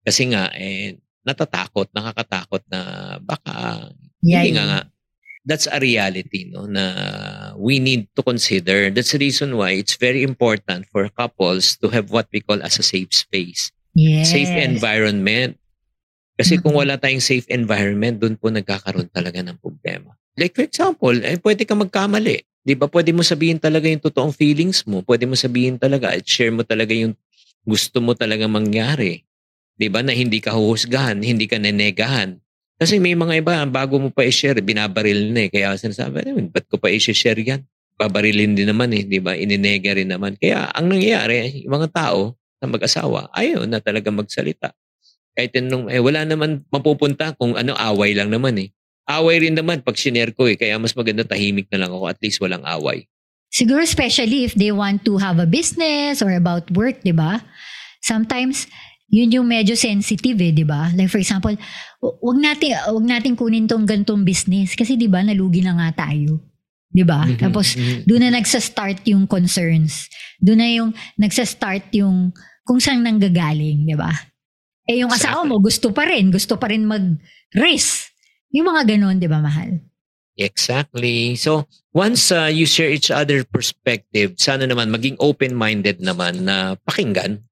Kasi 0.03 0.27
nga, 0.35 0.51
eh, 0.55 0.99
natatakot, 1.23 1.89
nakakatakot 1.95 2.63
na 2.69 2.81
baka, 3.23 3.89
yeah, 4.21 4.43
hindi 4.43 4.59
nga 4.59 4.65
nga. 4.67 4.81
That's 5.45 5.69
a 5.69 5.77
reality, 5.77 6.49
no, 6.49 6.65
na 6.65 6.85
we 7.61 7.77
need 7.77 8.09
to 8.17 8.25
consider. 8.25 8.89
That's 8.89 9.13
the 9.13 9.21
reason 9.21 9.61
why 9.61 9.77
it's 9.77 10.01
very 10.01 10.25
important 10.25 10.89
for 10.89 11.05
couples 11.13 11.77
to 11.85 11.93
have 11.93 12.09
what 12.09 12.33
we 12.33 12.41
call 12.41 12.65
as 12.65 12.81
a 12.81 12.85
safe 12.85 13.13
space. 13.13 13.69
Yes. 13.93 14.33
Safe 14.33 14.49
environment. 14.57 15.61
Kasi 16.35 16.59
kung 16.59 16.75
Mhm. 16.75 16.81
wala 16.81 16.95
tayong 16.97 17.23
safe 17.23 17.45
environment, 17.53 18.19
doon 18.19 18.35
po 18.41 18.49
nagkakaroon 18.51 19.13
talaga 19.13 19.45
ng 19.45 19.61
problema. 19.61 20.17
Like 20.35 20.57
for 20.57 20.65
example, 20.67 21.15
eh, 21.23 21.39
pwede 21.39 21.63
ka 21.69 21.77
magkamali. 21.79 22.43
Di 22.65 22.73
ba? 22.73 22.89
Pwede 22.89 23.13
mo 23.13 23.21
sabihin 23.21 23.61
talaga 23.61 23.85
yung 23.93 24.01
totoong 24.01 24.33
feelings 24.33 24.89
mo. 24.89 25.05
Pwede 25.05 25.29
mo 25.29 25.37
sabihin 25.37 25.77
talaga 25.77 26.17
at 26.17 26.25
share 26.25 26.49
mo 26.49 26.65
talaga 26.65 26.97
yung 26.97 27.13
gusto 27.69 28.01
mo 28.01 28.17
talaga 28.17 28.49
mangyari. 28.49 29.21
Di 29.77 29.93
ba? 29.93 30.01
Na 30.01 30.17
hindi 30.17 30.41
ka 30.41 30.57
huhusgahan, 30.57 31.21
hindi 31.21 31.45
ka 31.45 31.61
nenegahan. 31.61 32.41
Kasi 32.81 32.97
may 33.01 33.13
mga 33.17 33.45
iba, 33.45 33.55
bago 33.69 34.01
mo 34.01 34.09
pa 34.13 34.25
i-share, 34.25 34.61
binabaril 34.65 35.33
na 35.37 35.47
eh. 35.47 35.51
Kaya 35.53 35.77
sinasabi, 35.79 36.25
"Eh, 36.27 36.35
ba't 36.51 36.67
ko 36.73 36.77
pa 36.81 36.89
i-share 36.93 37.39
yan? 37.41 37.61
Babarilin 38.01 38.57
din 38.59 38.69
naman 38.69 38.91
eh, 38.97 39.05
di 39.07 39.21
ba? 39.23 39.37
Ininega 39.39 39.95
rin 39.95 40.11
naman. 40.11 40.35
Kaya 40.41 40.69
ang 40.75 40.91
nangyayari, 40.91 41.65
yung 41.69 41.75
mga 41.81 41.89
tao 41.95 42.35
na 42.61 42.67
mag-asawa, 42.69 43.31
ayaw 43.37 43.65
na 43.71 43.79
talaga 43.81 44.11
magsalita. 44.11 44.73
Kahit 45.37 45.55
nung, 45.67 45.89
eh, 45.91 45.99
wala 46.03 46.25
naman 46.27 46.65
mapupunta 46.71 47.35
kung 47.39 47.55
ano, 47.59 47.75
away 47.79 48.15
lang 48.19 48.31
naman 48.35 48.59
eh. 48.61 48.71
Away 49.05 49.37
rin 49.45 49.57
naman 49.57 49.85
pag 49.85 50.01
sinare 50.01 50.33
ko 50.33 50.49
eh. 50.49 50.57
Kaya 50.57 50.81
mas 50.81 50.97
maganda 50.97 51.25
tahimik 51.29 51.69
na 51.69 51.85
lang 51.85 51.93
ako. 51.93 52.09
At 52.09 52.21
least 52.25 52.41
walang 52.41 52.65
away. 52.65 53.05
Siguro 53.55 53.85
especially 53.85 54.43
if 54.43 54.57
they 54.59 54.75
want 54.75 55.07
to 55.07 55.21
have 55.21 55.39
a 55.39 55.47
business 55.47 56.19
or 56.25 56.35
about 56.35 56.67
work, 56.75 57.05
di 57.07 57.15
ba? 57.15 57.39
Sometimes, 58.03 58.67
yun 59.07 59.31
yung 59.31 59.47
medyo 59.47 59.79
sensitive 59.79 60.41
eh, 60.43 60.51
di 60.51 60.67
ba? 60.67 60.91
Like 60.91 61.07
for 61.07 61.23
example, 61.23 61.55
wag 62.03 62.39
natin, 62.43 62.75
wag 62.75 63.07
natin 63.07 63.39
kunin 63.39 63.71
tong 63.71 63.87
gantong 63.87 64.27
business 64.27 64.75
kasi 64.75 64.99
di 64.99 65.07
ba 65.07 65.23
nalugi 65.23 65.63
na 65.63 65.79
nga 65.79 66.09
tayo. 66.09 66.43
Di 66.91 67.07
ba? 67.07 67.27
Mhm, 67.27 67.39
Tapos, 67.39 67.79
mhm. 67.79 68.07
doon 68.07 68.23
na 68.27 68.31
nagsa-start 68.39 69.07
yung 69.07 69.27
concerns. 69.31 70.11
Doon 70.43 70.59
na 70.59 70.69
yung 70.71 70.91
nagsa-start 71.19 71.95
yung 71.95 72.35
kung 72.67 72.83
saan 72.83 73.07
nanggagaling, 73.07 73.87
di 73.87 73.95
ba? 73.95 74.11
Eh 74.85 75.01
yung 75.01 75.13
asawa 75.15 75.47
mo, 75.47 75.61
gusto 75.61 75.95
pa 75.95 76.05
rin. 76.11 76.29
Gusto 76.35 76.59
pa 76.59 76.69
rin 76.69 76.85
mag-risk. 76.85 78.04
Yung 78.55 78.71
mga 78.71 78.87
ganon, 78.95 79.19
di 79.19 79.27
ba, 79.27 79.43
mahal? 79.43 79.83
Exactly. 80.39 81.35
So, 81.35 81.67
once 81.95 82.31
uh, 82.35 82.51
you 82.51 82.67
share 82.67 82.91
each 82.91 83.11
other 83.11 83.43
perspective, 83.43 84.35
sana 84.39 84.67
naman 84.67 84.91
maging 84.91 85.19
open-minded 85.19 86.03
naman 86.03 86.47
na 86.47 86.75
pakinggan. 86.87 87.43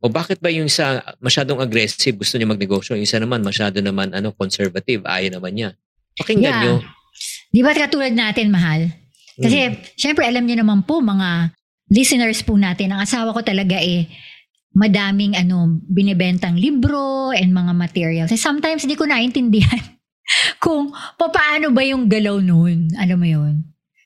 O 0.00 0.12
bakit 0.12 0.40
ba 0.44 0.52
yung 0.52 0.68
isa 0.68 1.00
masyadong 1.20 1.60
aggressive, 1.60 2.16
gusto 2.16 2.36
niya 2.36 2.48
magnegosyo, 2.48 2.96
yung 2.96 3.08
isa 3.08 3.20
naman 3.20 3.40
masyado 3.40 3.80
naman 3.80 4.12
ano 4.12 4.32
conservative, 4.36 5.04
ayaw 5.08 5.40
naman 5.40 5.52
niya. 5.56 5.70
Pakinggan 6.20 6.52
Yeah. 6.52 6.62
nyo. 6.62 6.74
Di 7.52 7.60
ba 7.64 7.72
katulad 7.72 8.12
natin, 8.12 8.52
mahal? 8.52 8.92
Kasi, 9.40 9.72
Mm. 9.72 9.76
syempre, 9.96 10.24
alam 10.28 10.44
niyo 10.44 10.60
naman 10.60 10.84
po, 10.84 11.00
mga 11.00 11.52
listeners 11.92 12.44
po 12.44 12.56
natin, 12.56 12.92
ang 12.92 13.00
asawa 13.04 13.32
ko 13.32 13.40
talaga 13.40 13.76
eh, 13.80 14.08
madaming 14.76 15.36
ano, 15.36 15.80
binibentang 15.88 16.56
libro 16.60 17.32
and 17.32 17.52
mga 17.56 17.72
materials. 17.72 18.32
Eh, 18.32 18.40
sometimes 18.40 18.84
hindi 18.84 18.96
ko 18.96 19.08
naintindihan 19.08 19.95
kung 20.58 20.90
paano 21.16 21.70
ba 21.70 21.82
yung 21.86 22.06
galaw 22.10 22.38
nun. 22.42 22.90
Alam 22.98 23.18
mo 23.18 23.28
yun? 23.28 23.54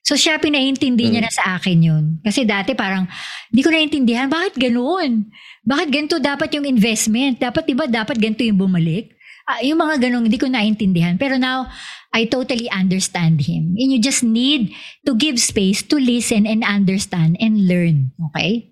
So 0.00 0.17
siya 0.19 0.41
pinaintindi 0.43 1.07
niya 1.07 1.23
Mm. 1.23 1.27
na 1.29 1.33
sa 1.33 1.45
akin 1.61 1.79
yun. 1.79 2.05
Kasi 2.25 2.43
dati 2.43 2.75
parang, 2.75 3.07
hindi 3.53 3.61
ko 3.62 3.71
naintindihan, 3.71 4.27
bakit 4.27 4.59
ganoon? 4.59 5.29
Bakit 5.62 5.89
ganito 5.93 6.17
dapat 6.19 6.50
yung 6.57 6.67
investment? 6.67 7.39
Dapat, 7.39 7.69
di 7.69 7.75
ba, 7.77 7.85
dapat 7.87 8.17
ganito 8.19 8.43
yung 8.43 8.59
bumalik? 8.59 9.12
Ah, 9.47 9.61
yung 9.62 9.79
mga 9.79 10.09
ganong, 10.09 10.25
hindi 10.27 10.41
ko 10.41 10.49
naintindihan. 10.50 11.15
Pero 11.15 11.37
now, 11.39 11.69
I 12.11 12.27
totally 12.27 12.67
understand 12.75 13.47
him. 13.47 13.79
And 13.79 13.95
you 13.95 14.03
just 14.03 14.27
need 14.27 14.75
to 15.07 15.15
give 15.15 15.39
space 15.39 15.83
to 15.87 15.97
listen 15.99 16.43
and 16.43 16.67
understand 16.67 17.39
and 17.39 17.71
learn. 17.71 18.11
Okay? 18.31 18.70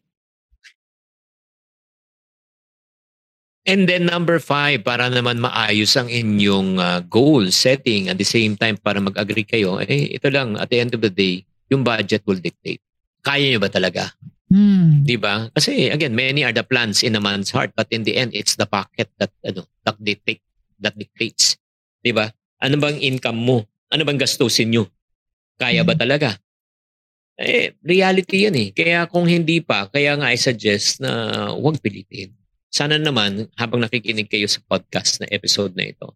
And 3.69 3.85
then 3.85 4.09
number 4.09 4.41
five, 4.41 4.81
para 4.81 5.13
naman 5.13 5.45
maayos 5.45 5.93
ang 6.01 6.09
inyong 6.09 6.81
uh, 6.81 7.05
goal 7.05 7.53
setting 7.53 8.09
at 8.09 8.17
the 8.17 8.25
same 8.25 8.57
time 8.57 8.81
para 8.81 8.97
mag-agree 8.97 9.45
kayo, 9.45 9.77
eh 9.85 10.17
ito 10.17 10.33
lang, 10.33 10.57
at 10.57 10.73
the 10.73 10.81
end 10.81 10.97
of 10.97 11.05
the 11.05 11.13
day, 11.13 11.45
yung 11.69 11.85
budget 11.85 12.25
will 12.25 12.41
dictate. 12.41 12.81
Kaya 13.21 13.53
nyo 13.53 13.61
ba 13.61 13.69
talaga? 13.69 14.17
Hmm. 14.49 15.05
Di 15.05 15.21
ba? 15.21 15.53
Kasi 15.53 15.93
again, 15.93 16.17
many 16.17 16.41
are 16.41 16.57
the 16.57 16.65
plans 16.65 17.05
in 17.05 17.13
a 17.13 17.21
man's 17.21 17.53
heart 17.53 17.77
but 17.77 17.85
in 17.93 18.09
the 18.09 18.17
end, 18.17 18.33
it's 18.33 18.57
the 18.57 18.65
pocket 18.65 19.13
that 19.21 19.29
ano, 19.45 19.69
that 19.85 20.01
dictate, 20.01 20.41
that 20.81 20.97
dictates. 20.97 21.61
Di 22.01 22.17
ba? 22.17 22.33
Ano 22.65 22.81
bang 22.81 22.97
income 22.97 23.37
mo? 23.37 23.69
Ano 23.93 24.09
bang 24.09 24.17
gastusin 24.17 24.73
nyo? 24.73 24.89
Kaya 25.61 25.85
ba 25.85 25.93
talaga? 25.93 26.41
Eh, 27.37 27.77
reality 27.85 28.49
yan 28.49 28.57
eh. 28.57 28.69
Kaya 28.73 29.05
kung 29.07 29.29
hindi 29.29 29.61
pa, 29.61 29.93
kaya 29.93 30.17
nga 30.17 30.33
I 30.33 30.41
suggest 30.41 31.05
na 31.05 31.53
huwag 31.53 31.85
pilitin. 31.85 32.33
Sana 32.69 33.01
naman, 33.01 33.49
habang 33.57 33.81
nakikinig 33.81 34.29
kayo 34.29 34.45
sa 34.45 34.61
podcast 34.65 35.25
na 35.25 35.27
episode 35.33 35.73
na 35.73 35.89
ito, 35.89 36.13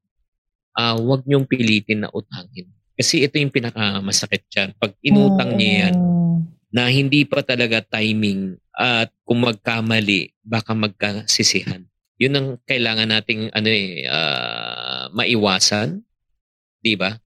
ah 0.76 0.97
huwag 0.97 1.25
niyong 1.25 1.49
pilitin 1.49 2.04
na 2.04 2.12
utangin. 2.12 2.68
Kasi 2.92 3.25
ito 3.25 3.40
yung 3.40 3.52
pinakamasakit 3.52 4.47
dyan. 4.52 4.71
Pag 4.76 4.92
inutang 5.00 5.56
niya 5.56 5.88
yan, 5.88 5.97
na 6.73 6.88
hindi 6.88 7.25
pa 7.28 7.44
talaga 7.44 7.85
timing 7.85 8.56
at 8.73 9.12
kung 9.28 9.44
magkamali, 9.44 10.32
baka 10.40 10.73
magkasisihan. 10.73 11.85
Yun 12.16 12.37
ang 12.37 12.49
kailangan 12.64 13.12
nating 13.12 13.52
ano 13.52 13.68
eh, 13.68 14.09
ah, 14.09 15.12
maiwasan, 15.12 16.00
'di 16.80 16.94
ba? 16.97 17.21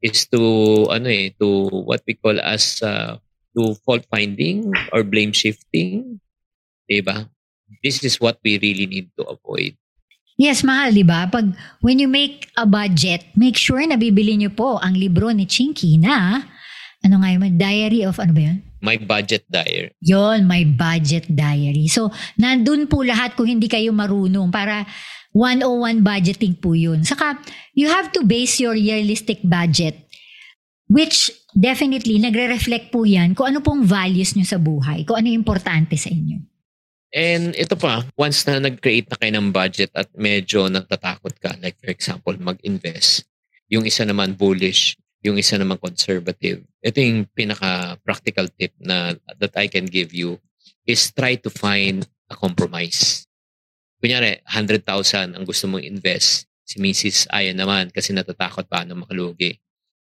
Is 0.00 0.28
to 0.32 0.40
ano 0.88 1.08
eh, 1.12 1.32
to 1.36 1.68
what 1.84 2.00
we 2.08 2.16
call 2.16 2.36
as 2.40 2.80
uh, 2.80 3.20
to 3.56 3.76
fault 3.84 4.04
finding 4.08 4.72
or 4.92 5.04
blame 5.04 5.32
shifting, 5.32 6.20
'di 6.88 7.00
ba? 7.04 7.28
This 7.82 8.02
is 8.02 8.18
what 8.22 8.38
we 8.44 8.58
really 8.58 8.86
need 8.86 9.10
to 9.18 9.26
avoid. 9.26 9.74
Yes, 10.36 10.60
mahal, 10.60 10.92
di 10.92 11.00
ba? 11.00 11.24
Pag, 11.32 11.56
when 11.80 11.96
you 11.96 12.06
make 12.06 12.52
a 12.60 12.68
budget, 12.68 13.24
make 13.32 13.56
sure 13.56 13.80
na 13.88 13.96
bibili 13.96 14.36
niyo 14.36 14.52
po 14.52 14.76
ang 14.76 14.92
libro 14.92 15.32
ni 15.32 15.48
Chinky 15.48 15.96
na, 15.96 16.44
ano 17.00 17.14
nga 17.24 17.28
yun, 17.32 17.56
Diary 17.56 18.04
of, 18.04 18.20
ano 18.20 18.32
ba 18.36 18.42
yun? 18.52 18.60
My 18.84 19.00
budget 19.00 19.48
diary. 19.48 19.96
Yon, 20.04 20.44
my 20.44 20.62
budget 20.68 21.24
diary. 21.32 21.88
So, 21.88 22.12
nandun 22.36 22.84
po 22.86 23.00
lahat 23.00 23.32
kung 23.32 23.48
hindi 23.48 23.66
kayo 23.66 23.90
marunong 23.96 24.52
para 24.52 24.84
101 25.32 26.04
budgeting 26.04 26.60
po 26.60 26.76
yun. 26.76 27.00
Saka, 27.00 27.40
you 27.72 27.88
have 27.88 28.12
to 28.12 28.20
base 28.20 28.60
your 28.60 28.76
realistic 28.76 29.40
budget 29.40 30.06
which 30.86 31.34
definitely 31.56 32.20
nagre-reflect 32.22 32.94
po 32.94 33.02
yan 33.02 33.34
kung 33.34 33.50
ano 33.50 33.58
pong 33.58 33.82
values 33.82 34.38
nyo 34.38 34.46
sa 34.46 34.60
buhay, 34.60 35.02
kung 35.02 35.18
ano 35.18 35.28
importante 35.32 35.98
sa 35.98 36.12
inyo. 36.12 36.55
And 37.14 37.54
ito 37.54 37.78
pa, 37.78 38.02
once 38.18 38.42
na 38.46 38.58
nag-create 38.58 39.06
na 39.10 39.18
kayo 39.18 39.32
ng 39.38 39.54
budget 39.54 39.90
at 39.94 40.10
medyo 40.18 40.66
natatakot 40.66 41.32
ka, 41.38 41.54
like 41.62 41.78
for 41.78 41.90
example, 41.90 42.34
mag-invest, 42.38 43.24
yung 43.70 43.86
isa 43.86 44.02
naman 44.02 44.34
bullish, 44.34 44.98
yung 45.22 45.38
isa 45.38 45.58
naman 45.58 45.78
conservative. 45.78 46.62
Ito 46.82 46.98
yung 46.98 47.26
pinaka-practical 47.30 48.50
tip 48.54 48.74
na 48.78 49.14
that 49.38 49.54
I 49.58 49.70
can 49.70 49.86
give 49.86 50.14
you 50.14 50.38
is 50.86 51.10
try 51.10 51.34
to 51.42 51.50
find 51.50 52.06
a 52.30 52.34
compromise. 52.38 53.26
Kunyari, 53.98 54.42
100,000 54.46 55.34
ang 55.34 55.44
gusto 55.46 55.66
mong 55.66 55.82
invest. 55.82 56.46
Si 56.66 56.82
Mrs. 56.82 57.30
Aya 57.30 57.54
naman 57.54 57.94
kasi 57.94 58.10
natatakot 58.10 58.66
paano 58.66 58.98
makalugi. 59.06 59.58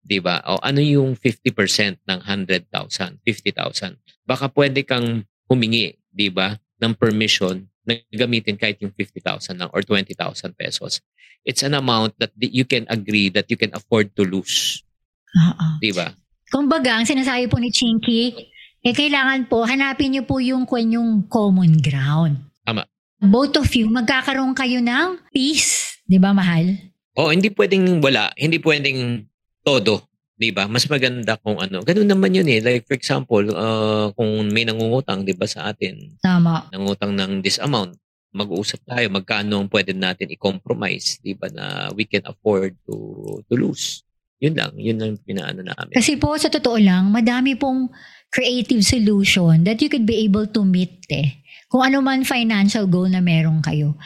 'Di 0.06 0.22
ba? 0.22 0.40
O 0.48 0.62
ano 0.62 0.80
yung 0.80 1.18
50% 1.18 2.00
ng 2.06 2.20
100,000, 2.24 3.20
50,000? 3.20 3.98
Baka 4.24 4.48
pwede 4.54 4.86
kang 4.86 5.26
humingi, 5.50 5.98
'di 6.14 6.32
ba? 6.32 6.56
Ng 6.82 6.92
permission 6.96 7.64
na 7.86 7.96
gamitin 8.10 8.58
kahit 8.58 8.82
yung 8.82 8.92
50,000 8.92 9.56
lang 9.56 9.70
or 9.72 9.80
20,000 9.80 10.12
pesos. 10.58 11.00
It's 11.46 11.62
an 11.62 11.78
amount 11.78 12.18
that 12.18 12.34
you 12.36 12.66
can 12.66 12.84
agree 12.90 13.30
that 13.30 13.46
you 13.48 13.56
can 13.56 13.70
afford 13.72 14.10
to 14.18 14.26
lose. 14.26 14.82
Oo. 15.36 15.66
Di 15.78 15.94
ba? 15.94 16.10
Kumbaga, 16.50 16.98
ang 16.98 17.06
sinasabi 17.06 17.46
po 17.46 17.58
ni 17.62 17.70
Chinky, 17.70 18.34
eh 18.82 18.94
kailangan 18.94 19.46
po, 19.46 19.62
hanapin 19.66 20.14
niyo 20.14 20.22
po 20.26 20.42
yung, 20.42 20.66
yung 20.66 21.26
common 21.30 21.78
ground. 21.78 22.38
Tama. 22.66 22.86
Both 23.22 23.62
of 23.62 23.70
you, 23.74 23.86
magkakaroon 23.90 24.54
kayo 24.54 24.82
ng 24.82 25.22
peace. 25.30 26.02
Di 26.06 26.18
ba, 26.18 26.34
mahal? 26.34 26.74
O 27.16 27.32
hindi 27.32 27.48
pwedeng 27.50 27.98
wala, 28.04 28.30
hindi 28.36 28.60
pwedeng 28.60 29.24
todo. 29.64 30.04
Di 30.36 30.52
ba? 30.52 30.68
Mas 30.68 30.84
maganda 30.84 31.40
kung 31.40 31.56
ano. 31.56 31.80
Ganun 31.80 32.12
naman 32.12 32.36
yun 32.36 32.44
eh. 32.52 32.60
Like 32.60 32.84
for 32.84 32.92
example, 32.92 33.40
uh, 33.56 34.12
kung 34.12 34.52
may 34.52 34.68
nangungutang, 34.68 35.24
di 35.24 35.32
ba 35.32 35.48
sa 35.48 35.72
atin, 35.72 36.20
Tama. 36.20 36.68
nangutang 36.76 37.16
ng 37.16 37.40
this 37.40 37.56
amount, 37.56 37.96
mag-uusap 38.36 38.84
tayo, 38.84 39.08
magkano 39.08 39.64
ang 39.64 39.72
pwede 39.72 39.96
natin 39.96 40.28
i-compromise, 40.28 41.16
di 41.24 41.32
ba, 41.32 41.48
na 41.48 41.88
we 41.96 42.04
can 42.04 42.20
afford 42.28 42.76
to 42.84 42.94
to 43.48 43.56
lose. 43.56 44.04
Yun 44.36 44.52
lang, 44.52 44.76
yun 44.76 45.00
lang 45.00 45.16
pinaano 45.24 45.64
namin. 45.64 45.96
Kasi 45.96 46.20
po, 46.20 46.36
sa 46.36 46.52
totoo 46.52 46.76
lang, 46.76 47.08
madami 47.08 47.56
pong 47.56 47.88
creative 48.28 48.84
solution 48.84 49.64
that 49.64 49.80
you 49.80 49.88
could 49.88 50.04
be 50.04 50.20
able 50.28 50.44
to 50.44 50.60
meet 50.60 51.00
eh. 51.08 51.40
Kung 51.72 51.80
ano 51.82 52.04
man 52.04 52.22
financial 52.22 52.84
goal 52.86 53.08
na 53.08 53.24
meron 53.24 53.64
kayo. 53.64 53.96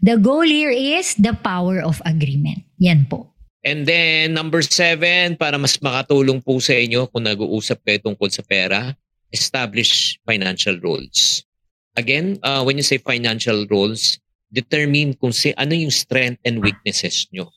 The 0.00 0.16
goal 0.16 0.46
here 0.46 0.72
is 0.72 1.18
the 1.18 1.34
power 1.36 1.82
of 1.82 1.98
agreement. 2.06 2.64
Yan 2.80 3.10
po. 3.10 3.29
And 3.60 3.84
then, 3.84 4.32
number 4.32 4.64
seven, 4.64 5.36
para 5.36 5.60
mas 5.60 5.76
makatulong 5.76 6.40
po 6.40 6.56
sa 6.64 6.72
inyo 6.72 7.12
kung 7.12 7.28
nag-uusap 7.28 7.84
kayo 7.84 8.00
tungkol 8.00 8.32
sa 8.32 8.40
pera, 8.40 8.96
establish 9.28 10.16
financial 10.24 10.80
roles. 10.80 11.44
Again, 11.92 12.40
uh, 12.40 12.64
when 12.64 12.80
you 12.80 12.86
say 12.86 12.96
financial 12.96 13.68
roles, 13.68 14.16
determine 14.48 15.12
kung 15.12 15.30
si 15.30 15.52
ano 15.60 15.76
yung 15.76 15.92
strength 15.92 16.40
and 16.42 16.64
weaknesses 16.64 17.28
nyo. 17.30 17.52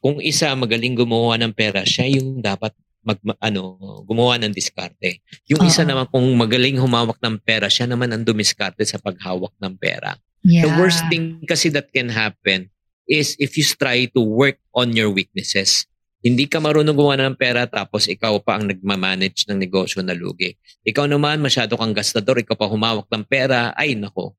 Kung 0.00 0.16
isa 0.24 0.48
magaling 0.56 0.96
gumawa 0.96 1.36
ng 1.40 1.52
pera, 1.52 1.84
siya 1.84 2.08
yung 2.08 2.40
dapat 2.40 2.72
mag, 3.04 3.20
ma- 3.20 3.40
ano, 3.44 3.76
gumawa 4.08 4.40
ng 4.40 4.52
diskarte. 4.52 5.20
Yung 5.48 5.60
isa 5.68 5.84
Oo. 5.84 5.88
naman 5.92 6.08
kung 6.08 6.24
magaling 6.40 6.80
humawak 6.80 7.20
ng 7.20 7.36
pera, 7.44 7.68
siya 7.68 7.84
naman 7.84 8.08
ang 8.16 8.24
dumiskarte 8.24 8.84
sa 8.88 8.96
paghawak 8.96 9.52
ng 9.60 9.76
pera. 9.76 10.16
Yeah. 10.44 10.68
The 10.68 10.72
worst 10.80 11.04
thing 11.12 11.44
kasi 11.44 11.72
that 11.72 11.92
can 11.92 12.08
happen 12.08 12.68
is 13.08 13.36
if 13.36 13.56
you 13.56 13.64
try 13.76 14.08
to 14.12 14.20
work 14.20 14.60
on 14.72 14.92
your 14.96 15.12
weaknesses. 15.12 15.84
Hindi 16.24 16.48
ka 16.48 16.56
marunong 16.56 16.96
gumawa 16.96 17.20
ng 17.20 17.36
pera 17.36 17.68
tapos 17.68 18.08
ikaw 18.08 18.40
pa 18.40 18.56
ang 18.56 18.72
nagmamanage 18.72 19.44
ng 19.44 19.60
negosyo 19.60 20.00
na 20.00 20.16
lugi. 20.16 20.56
Ikaw 20.88 21.04
naman 21.04 21.44
masyado 21.44 21.76
kang 21.76 21.92
gastador, 21.92 22.40
ikaw 22.40 22.56
pa 22.56 22.64
humawak 22.64 23.04
ng 23.12 23.24
pera, 23.28 23.76
ay 23.76 23.92
nako. 23.92 24.32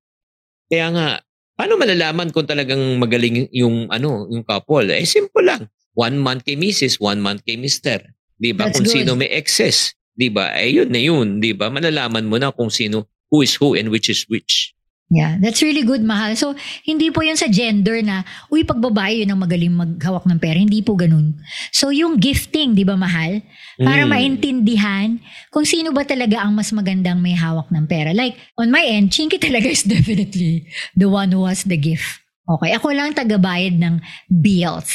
Kaya 0.66 0.90
nga, 0.90 1.08
paano 1.54 1.78
malalaman 1.78 2.34
kung 2.34 2.50
talagang 2.50 2.82
magaling 2.98 3.46
yung 3.54 3.86
ano, 3.94 4.26
yung 4.34 4.42
couple? 4.42 4.90
Eh 4.90 5.06
simple 5.06 5.46
lang. 5.46 5.70
One 5.94 6.18
month 6.18 6.50
kay 6.50 6.58
Mrs., 6.58 6.98
one 6.98 7.22
month 7.22 7.46
kay 7.46 7.56
Mr. 7.56 8.02
'Di 8.40 8.52
ba? 8.52 8.72
Kung 8.72 8.84
good. 8.84 8.96
sino 8.96 9.16
may 9.16 9.32
excess, 9.32 9.96
'di 10.16 10.28
ba? 10.32 10.52
Eh 10.60 10.76
yun 10.76 10.92
na 10.92 11.00
yun, 11.00 11.40
'di 11.40 11.56
ba? 11.56 11.72
Malalaman 11.72 12.28
mo 12.28 12.36
na 12.36 12.52
kung 12.52 12.72
sino 12.72 13.08
who 13.32 13.42
is 13.42 13.56
who 13.56 13.76
and 13.76 13.88
which 13.92 14.12
is 14.12 14.28
which. 14.28 14.75
Yeah, 15.16 15.40
that's 15.40 15.64
really 15.64 15.88
good, 15.88 16.04
mahal. 16.04 16.36
So, 16.36 16.60
hindi 16.84 17.08
po 17.08 17.24
yun 17.24 17.40
sa 17.40 17.48
gender 17.48 18.04
na, 18.04 18.28
uy, 18.52 18.68
pag 18.68 18.84
babae 18.84 19.24
yun 19.24 19.32
ang 19.32 19.40
magaling 19.40 19.72
maghawak 19.72 20.28
ng 20.28 20.36
pera. 20.36 20.60
Hindi 20.60 20.84
po 20.84 21.00
ganun. 21.00 21.40
So, 21.72 21.88
yung 21.88 22.20
gifting, 22.20 22.76
di 22.76 22.84
ba, 22.84 23.00
mahal? 23.00 23.40
Para 23.80 24.04
Mm. 24.04 24.12
maintindihan 24.12 25.16
kung 25.56 25.64
sino 25.64 25.96
ba 25.96 26.04
talaga 26.04 26.44
ang 26.44 26.52
mas 26.52 26.76
magandang 26.76 27.24
may 27.24 27.32
hawak 27.32 27.72
ng 27.72 27.88
pera. 27.88 28.12
Like, 28.12 28.36
on 28.60 28.68
my 28.68 28.84
end, 28.84 29.16
Chinky 29.16 29.40
talaga 29.40 29.72
is 29.72 29.88
definitely 29.96 30.68
the 31.00 31.08
one 31.08 31.32
who 31.32 31.48
has 31.48 31.64
the 31.64 31.80
gift. 31.80 32.20
Okay, 32.44 32.76
ako 32.76 32.92
lang 32.92 33.16
tagabayad 33.16 33.80
ng 33.80 34.04
bills. 34.28 34.92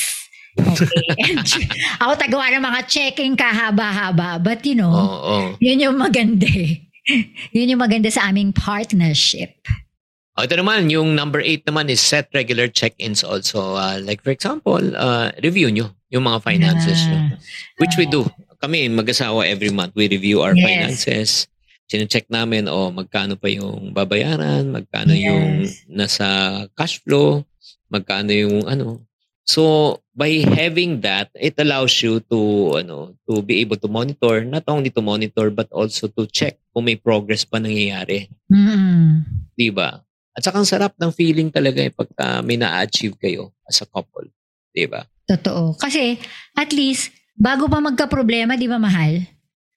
Okay. 0.60 1.08
And 1.24 1.40
ako 2.04 2.12
tagawa 2.20 2.52
ng 2.52 2.62
mga 2.62 2.80
checking 2.84 3.34
kahaba-haba. 3.40 4.36
But 4.36 4.68
you 4.68 4.76
know, 4.76 4.92
Oo. 4.92 5.56
yun 5.64 5.80
yung 5.80 5.96
maganda 5.96 6.44
eh. 6.44 6.84
Yun 7.56 7.74
yung 7.74 7.82
maganda 7.82 8.12
sa 8.12 8.28
aming 8.28 8.52
partnership. 8.52 9.56
Oh, 10.40 10.48
ito 10.48 10.56
naman, 10.56 10.88
yung 10.88 11.12
number 11.12 11.44
eight 11.44 11.68
naman 11.68 11.92
is 11.92 12.00
set 12.00 12.32
regular 12.32 12.64
check-ins 12.64 13.20
also. 13.20 13.76
Uh, 13.76 14.00
like 14.00 14.24
for 14.24 14.32
example, 14.32 14.80
uh, 14.96 15.28
review 15.44 15.68
nyo 15.68 15.92
yung 16.08 16.24
mga 16.24 16.40
finances 16.40 16.96
nyo. 17.04 17.36
Which 17.76 17.92
we 18.00 18.08
do. 18.08 18.24
Kami, 18.56 18.88
mag-asawa 18.88 19.44
every 19.44 19.68
month, 19.68 19.92
we 19.92 20.08
review 20.08 20.40
our 20.40 20.56
Yes. 20.56 20.64
finances. 20.64 21.30
Sino-check 21.92 22.32
namin, 22.32 22.72
oh, 22.72 22.88
magkano 22.88 23.36
pa 23.36 23.52
yung 23.52 23.92
babayaran, 23.92 24.72
magkano 24.72 25.12
Yes. 25.12 25.28
yung 25.28 25.44
nasa 25.92 26.26
cash 26.72 27.04
flow, 27.04 27.44
magkano 27.92 28.32
yung 28.32 28.64
ano. 28.64 29.04
So 29.44 29.98
by 30.16 30.40
having 30.56 31.04
that, 31.04 31.28
it 31.36 31.60
allows 31.60 31.92
you 32.00 32.24
to 32.32 32.40
ano 32.80 33.18
to 33.28 33.44
be 33.44 33.60
able 33.60 33.76
to 33.76 33.90
monitor, 33.92 34.40
not 34.46 34.64
only 34.72 34.88
to 34.88 35.02
monitor 35.04 35.52
but 35.52 35.68
also 35.74 36.08
to 36.16 36.24
check 36.30 36.56
kung 36.72 36.88
may 36.88 36.96
progress 36.96 37.42
pa 37.42 37.58
nangyayari. 37.58 38.30
Mm. 38.46 39.26
'Di 39.58 39.68
ba? 39.74 40.00
At 40.34 40.46
saka 40.46 40.62
ang 40.62 40.68
sarap 40.68 40.94
ng 40.94 41.10
feeling 41.10 41.50
talaga 41.50 41.82
eh 41.82 41.90
pagka 41.90 42.40
may 42.46 42.54
na-achieve 42.54 43.18
kayo 43.18 43.50
as 43.66 43.82
a 43.82 43.88
couple. 43.88 44.30
'Di 44.70 44.86
ba? 44.86 45.02
Totoo. 45.26 45.74
Kasi 45.78 46.18
at 46.54 46.70
least 46.70 47.10
bago 47.34 47.66
pa 47.66 47.82
magka-problema, 47.82 48.54
'di 48.54 48.70
ba 48.70 48.78
mahal? 48.78 49.26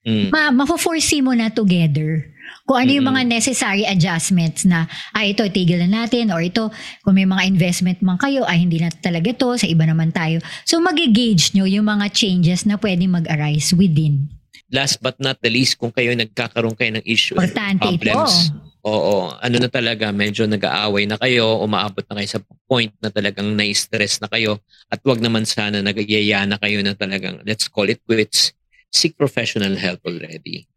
Mm. 0.03 0.29
Ma 0.29 0.51
mafo-foresee 0.51 1.23
mo 1.23 1.31
na 1.31 1.47
together 1.47 2.33
kung 2.67 2.79
ano 2.79 2.91
yung 2.91 3.07
mga 3.07 3.23
necessary 3.27 3.83
adjustments 3.87 4.67
na 4.67 4.87
ah 5.15 5.23
ito 5.23 5.43
tigilan 5.47 5.87
natin 5.87 6.31
or 6.31 6.43
ito 6.43 6.71
kung 7.03 7.15
may 7.15 7.27
mga 7.27 7.43
investment 7.47 7.99
man 8.03 8.19
kayo 8.19 8.43
ay 8.47 8.63
hindi 8.63 8.79
na 8.79 8.91
talaga 8.91 9.31
to 9.35 9.55
sa 9.55 9.67
iba 9.67 9.83
naman 9.87 10.11
tayo. 10.11 10.39
So 10.63 10.79
magi-gauge 10.79 11.55
nyo 11.55 11.67
yung 11.67 11.87
mga 11.87 12.11
changes 12.11 12.63
na 12.67 12.79
pwedeng 12.79 13.15
mag-arise 13.15 13.75
within. 13.75 14.31
Last 14.73 15.03
but 15.03 15.19
not 15.21 15.37
the 15.43 15.53
least, 15.53 15.77
kung 15.77 15.93
kayo 15.93 16.17
nagkakaroon 16.17 16.73
kayo 16.73 16.97
ng 16.97 17.05
issue, 17.05 17.37
Importante 17.37 17.83
problems, 17.93 18.49
ito. 18.49 18.62
Oo, 18.83 19.31
ano 19.39 19.55
na 19.63 19.71
talaga, 19.71 20.11
medyo 20.11 20.43
nag-aaway 20.43 21.07
na 21.07 21.15
kayo, 21.15 21.55
umaabot 21.63 22.03
na 22.03 22.19
kayo 22.19 22.27
sa 22.35 22.39
point 22.67 22.91
na 22.99 23.07
talagang 23.07 23.55
na-stress 23.55 24.19
na 24.19 24.27
kayo 24.27 24.59
at 24.91 24.99
wag 25.07 25.23
naman 25.23 25.47
sana 25.47 25.79
nagayaya 25.79 26.43
na 26.43 26.59
kayo 26.59 26.83
na 26.83 26.91
talagang, 26.91 27.39
let's 27.47 27.71
call 27.71 27.87
it 27.87 28.03
quits, 28.03 28.51
seek 28.91 29.15
professional 29.15 29.79
help 29.79 30.03
already. 30.03 30.67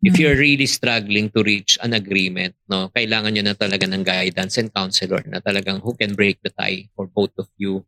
If 0.00 0.16
Hmm. 0.16 0.22
you're 0.24 0.40
really 0.40 0.64
struggling 0.68 1.28
to 1.36 1.44
reach 1.44 1.76
an 1.84 1.92
agreement, 1.92 2.56
no, 2.72 2.88
kailangan 2.96 3.36
nyo 3.36 3.44
na 3.48 3.56
talaga 3.56 3.84
ng 3.84 4.00
guidance 4.04 4.56
and 4.56 4.72
counselor 4.72 5.20
na 5.28 5.44
talagang 5.44 5.84
who 5.84 5.92
can 5.92 6.16
break 6.16 6.40
the 6.40 6.52
tie 6.56 6.88
for 6.96 7.04
both 7.08 7.36
of 7.36 7.52
you. 7.60 7.84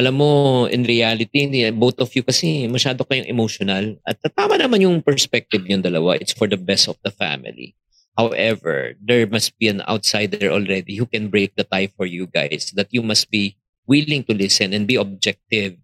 Alam 0.00 0.14
mo, 0.20 0.30
in 0.68 0.84
reality, 0.88 1.46
both 1.76 2.00
of 2.00 2.10
you 2.16 2.24
kasi 2.24 2.68
masyado 2.72 3.04
kayong 3.04 3.28
emotional. 3.28 3.96
At 4.08 4.18
tama 4.32 4.56
naman 4.56 4.82
yung 4.84 5.04
perspective 5.04 5.64
yung 5.68 5.84
dalawa. 5.84 6.16
It's 6.20 6.32
for 6.36 6.48
the 6.48 6.58
best 6.60 6.88
of 6.88 6.96
the 7.04 7.12
family. 7.12 7.74
However, 8.14 8.94
there 9.02 9.26
must 9.26 9.58
be 9.58 9.66
an 9.66 9.82
outsider 9.90 10.50
already 10.50 10.94
who 10.96 11.06
can 11.06 11.28
break 11.28 11.58
the 11.58 11.66
tie 11.66 11.90
for 11.90 12.06
you 12.06 12.30
guys. 12.30 12.70
That 12.78 12.94
you 12.94 13.02
must 13.02 13.30
be 13.30 13.58
willing 13.90 14.22
to 14.30 14.34
listen 14.34 14.70
and 14.70 14.86
be 14.86 14.94
objective. 14.94 15.76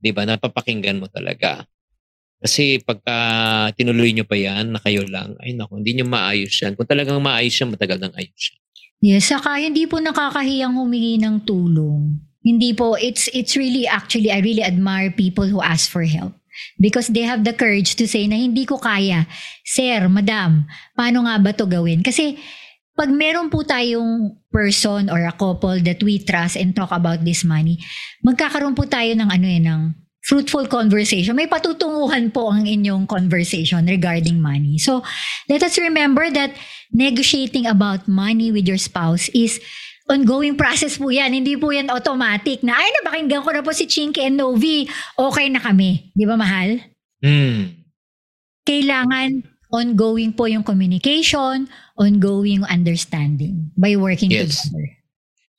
Di 0.00 0.12
ba? 0.12 0.28
Napapakinggan 0.28 1.00
mo 1.00 1.08
talaga. 1.08 1.64
Kasi 2.40 2.80
pagka 2.80 3.16
tinuloy 3.76 4.16
nyo 4.16 4.24
pa 4.24 4.32
yan 4.32 4.72
na 4.72 4.80
kayo 4.80 5.04
lang, 5.04 5.36
ay 5.44 5.52
naku, 5.52 5.76
hindi 5.76 6.00
nyo 6.00 6.08
maayos 6.08 6.56
yan. 6.56 6.72
Kung 6.72 6.88
talagang 6.88 7.20
maayos 7.20 7.52
yan, 7.52 7.68
matagal 7.68 8.00
nang 8.00 8.16
ayos 8.16 8.44
yan. 8.48 8.60
Yes, 9.00 9.28
saka 9.28 9.60
hindi 9.60 9.84
po 9.84 10.00
nakakahiyang 10.00 10.72
humingi 10.76 11.20
ng 11.20 11.44
tulong. 11.44 12.16
Hindi 12.40 12.72
po, 12.72 12.96
it's 12.96 13.28
it's 13.36 13.60
really 13.60 13.84
actually, 13.84 14.32
I 14.32 14.40
really 14.40 14.64
admire 14.64 15.12
people 15.12 15.44
who 15.44 15.60
ask 15.60 15.92
for 15.92 16.04
help. 16.08 16.39
Because 16.80 17.12
they 17.12 17.24
have 17.24 17.44
the 17.44 17.52
courage 17.52 17.96
to 18.00 18.08
say 18.08 18.24
na 18.26 18.36
hindi 18.36 18.64
ko 18.64 18.80
kaya. 18.80 19.28
Sir, 19.64 20.08
madam, 20.08 20.64
paano 20.96 21.26
nga 21.28 21.36
ba 21.40 21.50
to 21.52 21.66
gawin? 21.68 22.00
Kasi 22.00 22.40
pag 22.94 23.08
meron 23.08 23.48
po 23.48 23.64
tayong 23.64 24.36
person 24.52 25.08
or 25.08 25.24
a 25.24 25.32
couple 25.32 25.80
that 25.80 26.04
we 26.04 26.20
trust 26.20 26.60
and 26.60 26.76
talk 26.76 26.92
about 26.92 27.24
this 27.24 27.46
money, 27.48 27.80
magkakaroon 28.20 28.76
po 28.76 28.84
tayo 28.84 29.16
ng 29.16 29.30
ano 29.30 29.46
eh, 29.48 29.60
ng 29.62 29.80
fruitful 30.20 30.68
conversation. 30.68 31.32
May 31.32 31.48
patutunguhan 31.48 32.28
po 32.28 32.52
ang 32.52 32.68
inyong 32.68 33.08
conversation 33.08 33.88
regarding 33.88 34.36
money. 34.36 34.76
So, 34.76 35.00
let 35.48 35.64
us 35.64 35.80
remember 35.80 36.28
that 36.28 36.52
negotiating 36.92 37.64
about 37.64 38.04
money 38.04 38.52
with 38.52 38.68
your 38.68 38.78
spouse 38.78 39.32
is 39.32 39.58
ongoing 40.10 40.58
process 40.58 40.98
po 40.98 41.14
yan. 41.14 41.30
Hindi 41.30 41.54
po 41.54 41.70
yan 41.70 41.86
automatic 41.88 42.66
na, 42.66 42.74
ay, 42.74 42.90
napakinggan 43.00 43.46
ko 43.46 43.50
na 43.54 43.62
po 43.62 43.70
si 43.70 43.86
Chinky 43.86 44.26
and 44.26 44.36
Novi. 44.36 44.90
Okay 45.14 45.46
na 45.46 45.62
kami. 45.62 46.10
Di 46.12 46.26
ba, 46.26 46.34
mahal? 46.34 46.82
Hmm. 47.22 47.78
Kailangan 48.66 49.46
ongoing 49.70 50.34
po 50.34 50.50
yung 50.50 50.66
communication, 50.66 51.70
ongoing 51.94 52.66
understanding 52.66 53.70
by 53.78 53.94
working 53.94 54.34
Yes. 54.34 54.66
together. 54.66 54.98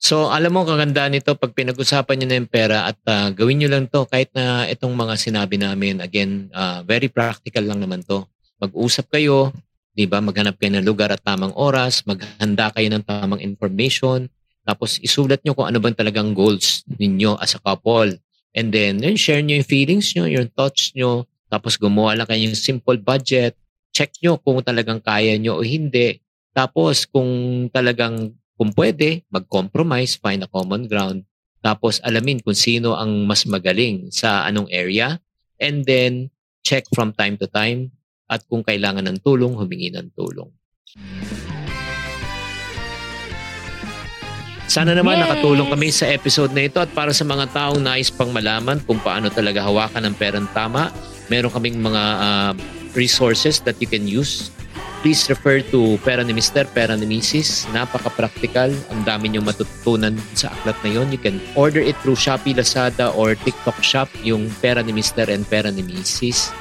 So, 0.02 0.28
alam 0.28 0.52
mo, 0.52 0.66
kagandaan 0.66 1.14
nito 1.14 1.32
pag 1.38 1.54
pinag-usapan 1.54 2.18
nyo 2.18 2.26
na 2.26 2.38
yung 2.42 2.50
pera 2.50 2.90
at 2.90 2.98
ah, 3.06 3.30
gawin 3.30 3.62
nyo 3.62 3.70
lang 3.70 3.86
to 3.86 4.02
kahit 4.10 4.34
na 4.34 4.66
itong 4.66 4.92
mga 4.92 5.14
sinabi 5.14 5.56
namin, 5.56 6.02
again, 6.02 6.50
ah, 6.52 6.82
very 6.82 7.06
practical 7.06 7.62
lang 7.62 7.78
naman 7.78 8.02
to. 8.02 8.26
Mag-usap 8.58 9.14
kayo, 9.14 9.54
di 9.94 10.10
ba? 10.10 10.18
Maghanap 10.18 10.58
kayo 10.58 10.74
ng 10.74 10.84
lugar 10.84 11.14
at 11.14 11.22
tamang 11.22 11.54
oras, 11.54 12.02
maghanda 12.02 12.74
kayo 12.74 12.90
ng 12.90 13.06
tamang 13.06 13.40
information, 13.46 14.26
tapos 14.62 15.02
isulat 15.02 15.42
nyo 15.42 15.58
kung 15.58 15.66
ano 15.66 15.82
bang 15.82 15.96
talagang 15.96 16.34
goals 16.34 16.86
ninyo 16.86 17.34
as 17.42 17.58
a 17.58 17.60
couple. 17.62 18.14
And 18.52 18.68
then, 18.70 19.00
yun, 19.00 19.16
share 19.16 19.40
nyo 19.40 19.58
yung 19.58 19.68
feelings 19.68 20.12
nyo, 20.12 20.28
yung 20.28 20.52
thoughts 20.52 20.92
nyo, 20.92 21.24
tapos 21.48 21.80
gumawa 21.80 22.16
lang 22.16 22.28
kayo 22.28 22.48
ng 22.48 22.56
simple 22.56 23.00
budget, 23.00 23.56
check 23.92 24.12
nyo 24.20 24.40
kung 24.40 24.60
talagang 24.64 25.00
kaya 25.00 25.36
nyo 25.36 25.60
o 25.60 25.64
hindi. 25.64 26.20
Tapos, 26.52 27.08
kung 27.08 27.66
talagang 27.72 28.36
kung 28.56 28.70
pwede, 28.78 29.24
mag-compromise, 29.32 30.20
find 30.20 30.44
a 30.44 30.48
common 30.48 30.86
ground. 30.86 31.26
Tapos 31.62 31.98
alamin 32.02 32.38
kung 32.42 32.54
sino 32.54 32.94
ang 32.94 33.26
mas 33.26 33.42
magaling 33.42 34.10
sa 34.14 34.46
anong 34.46 34.70
area. 34.70 35.18
And 35.58 35.82
then, 35.82 36.30
check 36.62 36.86
from 36.94 37.10
time 37.14 37.38
to 37.42 37.50
time. 37.50 37.90
At 38.30 38.46
kung 38.46 38.62
kailangan 38.62 39.06
ng 39.10 39.18
tulong, 39.22 39.58
humingi 39.58 39.90
ng 39.90 40.14
tulong. 40.14 40.50
Sana 44.70 44.96
naman 44.96 45.18
Yes! 45.18 45.22
nakatulong 45.28 45.68
kami 45.68 45.88
sa 45.92 46.06
episode 46.08 46.54
na 46.54 46.66
ito 46.66 46.78
at 46.80 46.88
para 46.94 47.10
sa 47.12 47.26
mga 47.26 47.50
taong 47.52 47.80
nais 47.82 48.08
pang 48.08 48.30
malaman 48.30 48.80
kung 48.86 48.98
paano 49.02 49.28
talaga 49.28 49.62
hawakan 49.62 50.10
ng 50.10 50.14
perang 50.16 50.48
tama, 50.54 50.88
meron 51.28 51.52
kaming 51.52 51.78
mga 51.82 52.02
ah, 52.02 52.52
resources 52.96 53.60
that 53.62 53.76
you 53.82 53.88
can 53.88 54.04
use 54.08 54.52
please 55.02 55.26
refer 55.26 55.58
to 55.74 55.98
Pera 56.06 56.22
ni 56.22 56.30
Mr. 56.30 56.64
Pera 56.70 56.94
ni 56.94 57.04
Mrs. 57.18 57.66
Napaka-practical. 57.74 58.70
Ang 58.94 59.02
dami 59.02 59.34
nyo 59.34 59.42
matutunan 59.42 60.14
sa 60.38 60.54
aklat 60.54 60.78
na 60.86 60.90
yon. 60.94 61.10
You 61.10 61.18
can 61.18 61.42
order 61.58 61.82
it 61.82 61.98
through 62.00 62.16
Shopee, 62.16 62.54
Lazada, 62.54 63.10
or 63.12 63.34
TikTok 63.34 63.82
Shop, 63.82 64.06
yung 64.22 64.46
Pera 64.62 64.80
ni 64.80 64.94
Mr. 64.94 65.26
and 65.26 65.42
Pera 65.44 65.74
ni 65.74 65.82
Mrs. 65.82 66.54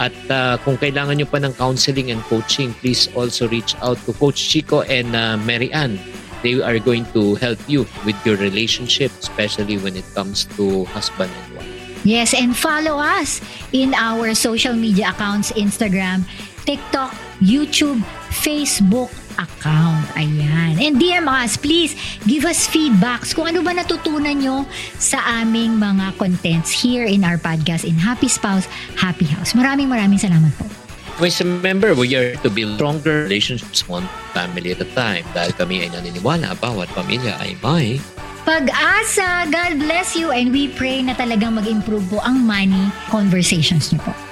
At 0.00 0.16
uh, 0.32 0.56
kung 0.64 0.80
kailangan 0.80 1.20
nyo 1.20 1.28
pa 1.28 1.36
ng 1.44 1.52
counseling 1.60 2.08
and 2.08 2.24
coaching, 2.32 2.72
please 2.80 3.12
also 3.12 3.44
reach 3.44 3.76
out 3.84 4.00
to 4.08 4.16
Coach 4.16 4.40
Chico 4.40 4.80
and 4.88 5.12
uh, 5.12 5.36
Mary 5.44 5.68
Ann. 5.76 6.00
They 6.42 6.60
are 6.60 6.78
going 6.78 7.06
to 7.14 7.38
help 7.38 7.58
you 7.70 7.86
with 8.04 8.18
your 8.26 8.36
relationship, 8.36 9.10
especially 9.18 9.78
when 9.78 9.96
it 9.96 10.06
comes 10.14 10.44
to 10.58 10.84
husband 10.90 11.30
and 11.30 11.56
wife. 11.56 11.70
Yes, 12.02 12.34
and 12.34 12.50
follow 12.50 12.98
us 12.98 13.38
in 13.70 13.94
our 13.94 14.34
social 14.34 14.74
media 14.74 15.14
accounts, 15.14 15.54
Instagram, 15.54 16.26
TikTok, 16.66 17.14
YouTube, 17.38 18.02
Facebook 18.34 19.10
account. 19.38 20.02
Ayan. 20.18 20.82
And 20.82 20.98
DM 20.98 21.30
us, 21.30 21.54
please 21.56 21.94
give 22.26 22.44
us 22.44 22.66
feedbacks 22.66 23.30
kung 23.34 23.46
ano 23.54 23.62
ba 23.62 23.70
natutunan 23.70 24.34
nyo 24.34 24.66
sa 24.98 25.22
aming 25.42 25.78
mga 25.78 26.18
contents 26.18 26.74
here 26.74 27.06
in 27.06 27.22
our 27.22 27.38
podcast 27.38 27.86
in 27.86 27.94
Happy 27.94 28.26
Spouse, 28.26 28.66
Happy 28.98 29.30
House. 29.30 29.54
Maraming 29.54 29.86
maraming 29.86 30.18
salamat 30.18 30.50
po. 30.58 30.81
Always 31.16 31.38
remember, 31.44 31.92
we 31.92 32.16
are 32.16 32.34
to 32.40 32.48
build 32.48 32.80
stronger 32.80 33.28
relationships 33.28 33.84
one 33.84 34.08
family 34.32 34.72
at 34.72 34.80
a 34.80 34.88
time. 34.96 35.28
Dahil 35.36 35.52
kami 35.54 35.84
ay 35.84 35.92
naniniwala, 35.92 36.56
bawat 36.56 36.88
pamilya 36.96 37.36
ay 37.36 37.52
may 37.60 38.00
Pag-asa, 38.42 39.46
God 39.54 39.78
bless 39.78 40.18
you 40.18 40.34
and 40.34 40.50
we 40.50 40.66
pray 40.66 40.98
na 40.98 41.14
talagang 41.14 41.54
mag-improve 41.54 42.02
po 42.10 42.18
ang 42.26 42.42
money 42.42 42.90
conversations 43.06 43.94
nyo 43.94 44.02
po. 44.02 44.31